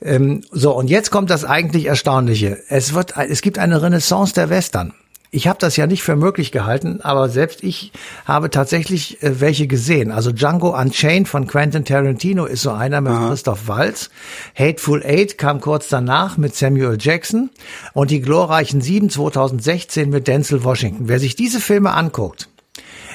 Ähm, 0.00 0.42
so 0.50 0.76
und 0.76 0.88
jetzt 0.88 1.10
kommt 1.10 1.30
das 1.30 1.44
eigentlich 1.44 1.86
Erstaunliche. 1.86 2.58
Es 2.68 2.94
wird, 2.94 3.16
es 3.16 3.42
gibt 3.42 3.58
eine 3.58 3.82
Renaissance 3.82 4.34
der 4.34 4.50
Western. 4.50 4.94
Ich 5.30 5.46
habe 5.46 5.58
das 5.58 5.76
ja 5.76 5.86
nicht 5.86 6.02
für 6.02 6.16
möglich 6.16 6.52
gehalten, 6.52 7.00
aber 7.02 7.28
selbst 7.28 7.62
ich 7.62 7.92
habe 8.24 8.48
tatsächlich 8.48 9.22
äh, 9.22 9.40
welche 9.40 9.66
gesehen. 9.66 10.10
Also 10.10 10.32
Django 10.32 10.78
Unchained 10.78 11.28
von 11.28 11.46
Quentin 11.46 11.84
Tarantino 11.84 12.46
ist 12.46 12.62
so 12.62 12.70
einer 12.70 13.00
mit 13.00 13.12
Aha. 13.12 13.28
Christoph 13.28 13.68
Waltz. 13.68 14.10
Hateful 14.54 15.02
Eight 15.04 15.36
kam 15.36 15.60
kurz 15.60 15.88
danach 15.88 16.38
mit 16.38 16.54
Samuel 16.54 16.96
Jackson 16.98 17.50
und 17.92 18.10
die 18.10 18.22
glorreichen 18.22 18.80
Sieben 18.80 19.10
2016 19.10 20.08
mit 20.08 20.28
Denzel 20.28 20.64
Washington. 20.64 21.08
Wer 21.08 21.18
sich 21.18 21.36
diese 21.36 21.60
Filme 21.60 21.92
anguckt, 21.92 22.48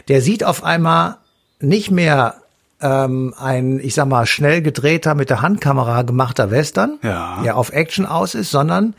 der 0.08 0.21
sieht 0.21 0.43
auf 0.43 0.63
einmal 0.63 1.17
nicht 1.60 1.89
mehr 1.89 2.36
ähm, 2.80 3.34
ein, 3.39 3.80
ich 3.80 3.95
sag 3.95 4.08
mal, 4.08 4.28
schnell 4.28 4.62
gedrehter, 4.62 5.15
mit 5.15 5.30
der 5.32 5.41
Handkamera 5.41 6.04
gemachter 6.04 6.52
Western, 6.52 6.99
ja. 7.02 7.41
der 7.43 7.58
auf 7.58 7.71
Action 7.71 8.06
aus 8.06 8.36
ist, 8.36 8.52
sondern 8.52 8.93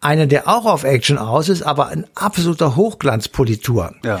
eine, 0.00 0.28
der 0.28 0.48
auch 0.48 0.64
auf 0.64 0.84
Action 0.84 1.18
aus 1.18 1.48
ist, 1.48 1.62
aber 1.62 1.88
ein 1.88 2.06
absoluter 2.14 2.76
Hochglanzpolitur. 2.76 3.94
Ja. 4.04 4.20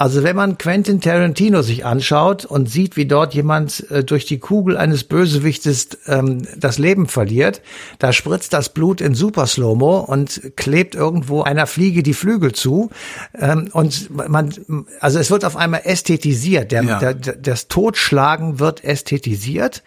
Also 0.00 0.22
wenn 0.22 0.36
man 0.36 0.58
Quentin 0.58 1.00
Tarantino 1.00 1.62
sich 1.62 1.84
anschaut 1.84 2.44
und 2.44 2.70
sieht, 2.70 2.96
wie 2.96 3.06
dort 3.06 3.34
jemand 3.34 3.90
äh, 3.90 4.04
durch 4.04 4.26
die 4.26 4.38
Kugel 4.38 4.76
eines 4.76 5.02
Bösewichtes 5.02 5.88
ähm, 6.06 6.46
das 6.56 6.78
Leben 6.78 7.08
verliert, 7.08 7.62
da 7.98 8.12
spritzt 8.12 8.52
das 8.52 8.68
Blut 8.68 9.00
in 9.00 9.16
Super 9.16 9.48
Slow-Mo 9.48 9.98
und 9.98 10.52
klebt 10.54 10.94
irgendwo 10.94 11.42
einer 11.42 11.66
Fliege 11.66 12.04
die 12.04 12.14
Flügel 12.14 12.52
zu. 12.52 12.90
Ähm, 13.36 13.70
und 13.72 14.08
man, 14.28 14.54
also 15.00 15.18
es 15.18 15.32
wird 15.32 15.44
auf 15.44 15.56
einmal 15.56 15.80
ästhetisiert. 15.82 16.70
Der, 16.70 16.84
ja. 16.84 16.98
der, 17.00 17.14
das 17.14 17.66
Totschlagen 17.66 18.60
wird 18.60 18.84
ästhetisiert 18.84 19.82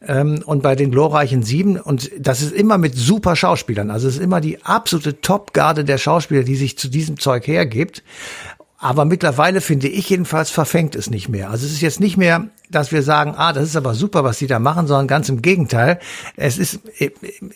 ähm, 0.00 0.42
und 0.46 0.62
bei 0.62 0.74
den 0.74 0.90
glorreichen 0.90 1.42
Sieben 1.42 1.78
und 1.78 2.10
das 2.18 2.40
ist 2.40 2.54
immer 2.54 2.78
mit 2.78 2.94
super 2.94 3.36
Schauspielern. 3.36 3.90
Also 3.90 4.08
es 4.08 4.16
ist 4.16 4.22
immer 4.22 4.40
die 4.40 4.64
absolute 4.64 5.20
Topgarde 5.20 5.84
der 5.84 5.98
Schauspieler, 5.98 6.44
die 6.44 6.56
sich 6.56 6.78
zu 6.78 6.88
diesem 6.88 7.18
Zeug 7.18 7.46
hergibt. 7.46 8.02
Aber 8.82 9.04
mittlerweile 9.04 9.60
finde 9.60 9.88
ich 9.88 10.08
jedenfalls 10.08 10.48
verfängt 10.48 10.94
es 10.94 11.10
nicht 11.10 11.28
mehr. 11.28 11.50
Also 11.50 11.66
es 11.66 11.72
ist 11.72 11.82
jetzt 11.82 12.00
nicht 12.00 12.16
mehr, 12.16 12.48
dass 12.70 12.92
wir 12.92 13.02
sagen, 13.02 13.34
ah, 13.36 13.52
das 13.52 13.64
ist 13.64 13.76
aber 13.76 13.92
super, 13.92 14.24
was 14.24 14.38
die 14.38 14.46
da 14.46 14.58
machen, 14.58 14.86
sondern 14.86 15.06
ganz 15.06 15.28
im 15.28 15.42
Gegenteil. 15.42 15.98
Es 16.36 16.56
ist 16.56 16.80
e, 16.98 17.10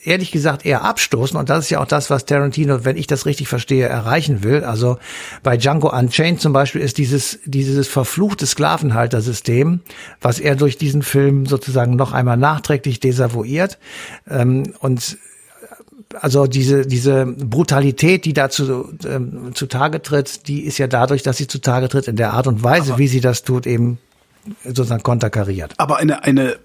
ehrlich 0.05 0.33
gesagt 0.33 0.67
eher 0.67 0.85
abstoßen 0.85 1.39
und 1.39 1.49
das 1.49 1.61
ist 1.61 1.71
ja 1.71 1.81
auch 1.81 1.87
das, 1.87 2.11
was 2.11 2.27
Tarantino, 2.27 2.85
wenn 2.85 2.99
ich 2.99 3.07
das 3.07 3.25
richtig 3.25 3.49
verstehe, 3.49 3.87
erreichen 3.87 4.43
will. 4.45 4.65
Also 4.65 4.99
bei 5.43 5.57
Django 5.57 5.97
Unchained 5.97 6.43
zum 6.43 6.53
Beispiel 6.53 6.83
ist 6.83 6.99
dieses, 6.99 7.39
dieses 7.47 7.89
verfluchte 7.89 8.45
Sklavenhaltersystem, 8.45 9.81
was 10.21 10.41
er 10.41 10.57
durch 10.57 10.77
diesen 10.77 11.03
Film 11.03 11.47
sozusagen 11.47 11.97
noch 11.97 12.13
einmal 12.13 12.37
nachträglich 12.37 13.01
desavouiert 13.01 13.79
ähm, 14.29 14.75
und 14.81 15.17
also 16.21 16.47
diese, 16.47 16.87
diese 16.87 17.27
Brutalität, 17.27 18.25
die 18.25 18.33
dazu 18.33 18.93
ähm, 19.07 19.53
zutage 19.55 20.03
tritt, 20.03 20.49
die 20.49 20.63
ist 20.63 20.79
ja 20.79 20.87
dadurch, 20.87 21.23
dass 21.23 21.37
sie 21.37 21.47
zutage 21.47 21.89
tritt 21.89 22.09
in 22.09 22.17
der 22.17 22.33
Art 22.33 22.47
und 22.47 22.63
Weise, 22.63 22.93
aber, 22.93 22.99
wie 22.99 23.09
sie 23.09 23.21
das 23.21 23.43
tut, 23.43 23.67
eben 23.67 23.99
sozusagen 24.65 25.03
konterkariert. 25.03 25.75
Aber 25.79 25.99
eine, 25.99 26.25
eine 26.25 26.57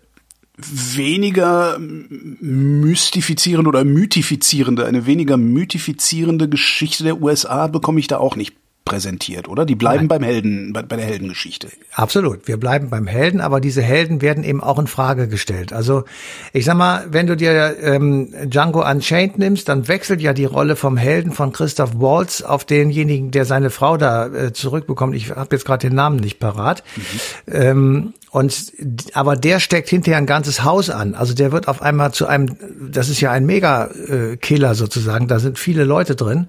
weniger 0.58 1.78
mystifizierende 1.80 3.70
oder 3.70 3.84
mythifizierende, 3.84 4.86
eine 4.86 5.06
weniger 5.06 5.38
mythifizierende 5.38 6.50
Geschichte 6.50 7.04
der 7.04 7.22
USA 7.22 7.68
bekomme 7.68 8.00
ich 8.00 8.08
da 8.08 8.18
auch 8.18 8.36
nicht 8.36 8.56
präsentiert, 8.90 9.48
oder? 9.48 9.66
Die 9.66 9.76
bleiben 9.76 10.00
Nein. 10.00 10.08
beim 10.08 10.24
Helden, 10.24 10.74
bei, 10.74 10.82
bei, 10.82 10.96
der 10.96 11.06
Heldengeschichte. 11.06 11.70
Absolut. 11.94 12.48
Wir 12.48 12.58
bleiben 12.58 12.90
beim 12.90 13.08
Helden, 13.08 13.40
aber 13.40 13.62
diese 13.62 13.82
Helden 13.82 14.22
werden 14.22 14.44
eben 14.44 14.62
auch 14.62 14.80
in 14.80 14.88
Frage 14.88 15.28
gestellt. 15.28 15.72
Also, 15.74 16.06
ich 16.54 16.66
sag 16.66 16.76
mal, 16.76 17.06
wenn 17.12 17.28
du 17.28 17.38
dir 17.38 17.78
ähm, 17.82 18.34
Django 18.46 18.84
Unchained 18.90 19.38
nimmst, 19.38 19.70
dann 19.70 19.88
wechselt 19.88 20.22
ja 20.22 20.34
die 20.34 20.46
Rolle 20.46 20.76
vom 20.76 20.98
Helden 20.98 21.32
von 21.32 21.54
Christoph 21.54 22.00
Waltz 22.00 22.42
auf 22.42 22.66
denjenigen, 22.66 23.32
der 23.32 23.46
seine 23.46 23.70
Frau 23.70 23.96
da 23.98 24.28
äh, 24.28 24.54
zurückbekommt. 24.54 25.16
Ich 25.16 25.30
habe 25.30 25.56
jetzt 25.56 25.66
gerade 25.66 25.88
den 25.88 25.96
Namen 25.96 26.18
nicht 26.18 26.40
parat. 26.40 26.84
Mhm. 26.96 27.54
Ähm, 27.54 28.14
und 28.32 28.74
aber 29.14 29.36
der 29.36 29.60
steckt 29.60 29.90
hinterher 29.90 30.18
ein 30.18 30.26
ganzes 30.26 30.64
Haus 30.64 30.90
an. 30.90 31.16
Also 31.16 31.34
der 31.34 31.52
wird 31.52 31.68
auf 31.68 31.82
einmal 31.82 32.12
zu 32.14 32.28
einem, 32.28 32.58
das 32.92 33.10
ist 33.10 33.22
ja 33.22 33.32
ein 33.32 33.46
Mega-Killer 33.46 34.76
sozusagen. 34.76 35.28
Da 35.28 35.40
sind 35.40 35.58
viele 35.58 35.84
Leute 35.84 36.16
drin. 36.16 36.48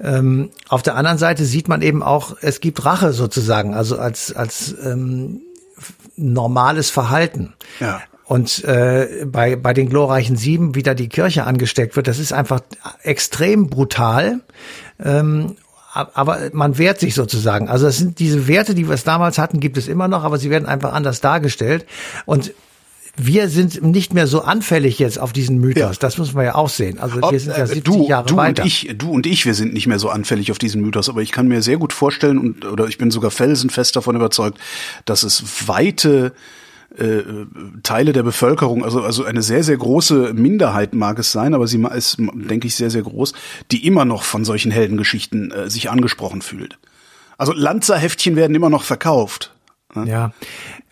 Ähm, 0.00 0.50
auf 0.68 0.82
der 0.82 0.96
anderen 0.96 1.18
Seite 1.18 1.44
sieht 1.44 1.68
man 1.68 1.80
eben 1.80 2.02
auch, 2.02 2.36
es 2.40 2.60
gibt 2.60 2.84
Rache 2.84 3.12
sozusagen, 3.12 3.74
also 3.74 3.98
als 3.98 4.34
als 4.34 4.74
ähm, 4.84 5.40
normales 6.16 6.90
Verhalten. 6.90 7.54
Ja. 7.80 8.02
Und 8.26 8.64
äh, 8.64 9.26
bei, 9.26 9.56
bei 9.56 9.74
den 9.74 9.88
glorreichen 9.90 10.36
Sieben 10.36 10.74
wieder 10.74 10.94
die 10.94 11.08
Kirche 11.08 11.44
angesteckt 11.44 11.94
wird, 11.96 12.06
das 12.06 12.18
ist 12.18 12.32
einfach 12.32 12.60
extrem 13.02 13.68
brutal. 13.68 14.40
Ähm, 15.02 15.56
aber 15.94 16.50
man 16.52 16.76
wehrt 16.76 16.98
sich 16.98 17.14
sozusagen. 17.14 17.68
Also 17.68 17.86
es 17.86 17.98
sind 17.98 18.18
diese 18.18 18.48
Werte, 18.48 18.74
die 18.74 18.88
wir 18.88 18.94
es 18.94 19.04
damals 19.04 19.38
hatten, 19.38 19.60
gibt 19.60 19.76
es 19.76 19.88
immer 19.88 20.08
noch, 20.08 20.24
aber 20.24 20.38
sie 20.38 20.50
werden 20.50 20.66
einfach 20.66 20.92
anders 20.92 21.20
dargestellt. 21.20 21.86
Und 22.26 22.52
wir 23.16 23.48
sind 23.48 23.80
nicht 23.82 24.12
mehr 24.12 24.26
so 24.26 24.42
anfällig 24.42 24.98
jetzt 24.98 25.20
auf 25.20 25.32
diesen 25.32 25.58
Mythos. 25.58 25.80
Ja. 25.80 25.92
Das 26.00 26.18
muss 26.18 26.34
man 26.34 26.44
ja 26.44 26.56
auch 26.56 26.68
sehen. 26.68 26.98
Also 26.98 27.20
wir 27.20 27.38
sind 27.38 27.56
ja 27.56 27.66
70 27.66 27.78
äh, 27.78 27.80
du, 27.82 28.08
Jahre 28.08 28.26
du 28.26 28.36
weiter. 28.36 28.62
Und 28.62 28.66
ich, 28.68 28.92
du 28.96 29.10
und 29.12 29.26
ich, 29.26 29.46
wir 29.46 29.54
sind 29.54 29.72
nicht 29.72 29.86
mehr 29.86 30.00
so 30.00 30.10
anfällig 30.10 30.50
auf 30.50 30.58
diesen 30.58 30.82
Mythos. 30.82 31.08
Aber 31.08 31.22
ich 31.22 31.30
kann 31.30 31.46
mir 31.46 31.62
sehr 31.62 31.76
gut 31.76 31.92
vorstellen 31.92 32.38
und 32.38 32.64
oder 32.64 32.86
ich 32.88 32.98
bin 32.98 33.12
sogar 33.12 33.30
felsenfest 33.30 33.94
davon 33.94 34.16
überzeugt, 34.16 34.58
dass 35.04 35.22
es 35.22 35.68
weite 35.68 36.32
äh, 36.96 37.22
Teile 37.82 38.12
der 38.12 38.22
Bevölkerung, 38.22 38.84
also 38.84 39.02
also 39.02 39.24
eine 39.24 39.42
sehr 39.42 39.62
sehr 39.62 39.76
große 39.76 40.32
Minderheit 40.34 40.94
mag 40.94 41.18
es 41.18 41.32
sein, 41.32 41.54
aber 41.54 41.66
sie 41.66 41.82
ist, 41.94 42.18
denke 42.18 42.66
ich, 42.66 42.76
sehr 42.76 42.90
sehr 42.90 43.02
groß, 43.02 43.32
die 43.70 43.86
immer 43.86 44.04
noch 44.04 44.22
von 44.22 44.44
solchen 44.44 44.70
Heldengeschichten 44.70 45.50
äh, 45.50 45.70
sich 45.70 45.90
angesprochen 45.90 46.42
fühlt. 46.42 46.78
Also 47.36 47.52
Lanzerheftchen 47.52 48.36
werden 48.36 48.54
immer 48.54 48.70
noch 48.70 48.84
verkauft. 48.84 49.54
Ne? 49.94 50.08
Ja. 50.08 50.32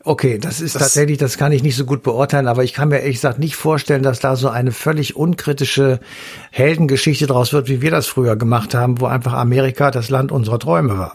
Okay, 0.04 0.38
das 0.38 0.60
ist 0.60 0.74
das, 0.74 0.82
tatsächlich, 0.82 1.18
das 1.18 1.38
kann 1.38 1.52
ich 1.52 1.62
nicht 1.62 1.76
so 1.76 1.84
gut 1.84 2.02
beurteilen, 2.02 2.48
aber 2.48 2.64
ich 2.64 2.72
kann 2.72 2.88
mir 2.88 2.98
ehrlich 2.98 3.16
gesagt 3.16 3.38
nicht 3.38 3.54
vorstellen, 3.54 4.02
dass 4.02 4.18
da 4.18 4.34
so 4.34 4.48
eine 4.48 4.72
völlig 4.72 5.14
unkritische 5.14 6.00
Heldengeschichte 6.50 7.28
draus 7.28 7.52
wird, 7.52 7.68
wie 7.68 7.82
wir 7.82 7.92
das 7.92 8.08
früher 8.08 8.34
gemacht 8.34 8.74
haben, 8.74 9.00
wo 9.00 9.06
einfach 9.06 9.34
Amerika 9.34 9.92
das 9.92 10.10
Land 10.10 10.32
unserer 10.32 10.58
Träume 10.58 10.98
war. 10.98 11.14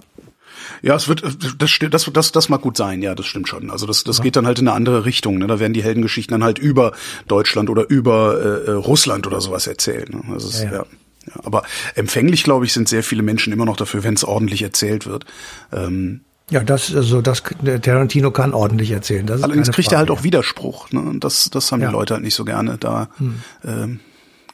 Ja, 0.82 0.95
es 0.95 1.08
wird, 1.08 1.23
das 1.58 1.69
stimmt, 1.69 1.93
das, 1.93 2.10
das, 2.12 2.32
das 2.32 2.49
mag 2.49 2.62
gut 2.62 2.77
sein, 2.77 3.01
ja, 3.01 3.15
das 3.15 3.25
stimmt 3.25 3.47
schon. 3.47 3.69
Also 3.71 3.86
das, 3.86 4.03
das 4.03 4.17
ja. 4.17 4.23
geht 4.23 4.36
dann 4.36 4.45
halt 4.45 4.60
in 4.60 4.67
eine 4.67 4.75
andere 4.75 5.06
Richtung. 5.06 5.38
Ne? 5.38 5.47
Da 5.47 5.60
werden 5.60 5.73
die 5.73 5.84
Heldengeschichten 5.84 6.34
dann 6.34 6.43
halt 6.43 6.60
über 6.60 6.93
Deutschland 7.27 7.69
oder 7.69 7.89
über 7.89 8.39
äh, 8.39 8.69
äh 8.69 8.71
Russland 8.71 9.27
oder 9.27 9.41
sowas 9.41 9.67
erzählt. 9.67 10.13
Ne? 10.13 10.21
Also 10.32 10.49
es, 10.49 10.63
ja, 10.63 10.71
ja. 10.71 10.86
ja. 11.27 11.34
Aber 11.43 11.63
empfänglich, 11.95 12.43
glaube 12.43 12.65
ich, 12.65 12.73
sind 12.73 12.88
sehr 12.88 13.03
viele 13.03 13.23
Menschen 13.23 13.53
immer 13.53 13.65
noch 13.65 13.77
dafür, 13.77 14.03
wenn 14.03 14.13
es 14.13 14.23
ordentlich 14.23 14.62
erzählt 14.62 15.06
wird. 15.06 15.25
Ähm, 15.71 16.21
ja, 16.49 16.63
das, 16.63 16.95
also 16.95 17.21
das, 17.21 17.43
Tarantino 17.82 18.32
kann 18.32 18.53
ordentlich 18.53 18.91
erzählen. 18.91 19.25
Das 19.25 19.43
allerdings 19.43 19.69
kriegt 19.71 19.89
Frage, 19.89 19.95
er 19.95 19.99
halt 19.99 20.12
auch 20.12 20.23
Widerspruch. 20.23 20.91
Ne? 20.91 21.01
Und 21.01 21.23
das, 21.23 21.49
das 21.49 21.71
haben 21.71 21.82
die 21.82 21.88
Leute 21.88 22.13
halt 22.13 22.23
nicht 22.23 22.36
so 22.36 22.45
gerne. 22.45 22.77
Da 22.77 23.10
hm. 23.17 23.41
ähm, 23.65 23.99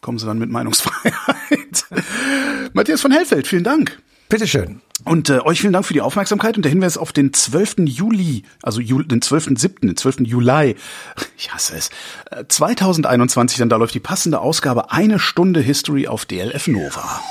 kommen 0.02 0.18
sie 0.18 0.26
dann 0.26 0.40
mit 0.40 0.50
Meinungsfreiheit. 0.50 1.14
Matthias 2.74 3.02
von 3.02 3.12
Hellfeld, 3.12 3.48
vielen 3.48 3.64
Dank. 3.64 4.00
Bitteschön. 4.34 4.82
Und 5.06 5.30
äh, 5.30 5.42
euch 5.42 5.62
vielen 5.62 5.74
Dank 5.74 5.86
für 5.86 5.94
die 5.94 6.02
Aufmerksamkeit 6.02 6.56
und 6.58 6.64
der 6.64 6.72
Hinweis 6.72 6.98
auf 6.98 7.14
den 7.14 7.34
12. 7.34 7.86
Juli, 7.86 8.42
also 8.64 8.82
Jul, 8.82 9.06
den 9.06 9.22
12.7., 9.22 9.82
den 9.82 9.96
12. 9.96 10.22
Juli, 10.22 10.76
ich 11.38 11.54
hasse 11.54 11.76
es, 11.76 11.92
2021, 12.48 13.58
äh, 13.58 13.60
dann 13.60 13.70
da 13.70 13.76
läuft 13.76 13.94
die 13.94 14.00
passende 14.00 14.40
Ausgabe 14.40 14.92
Eine 14.92 15.20
Stunde 15.20 15.60
History 15.60 16.08
auf 16.08 16.26
DLF 16.26 16.66
Nova. 16.66 17.22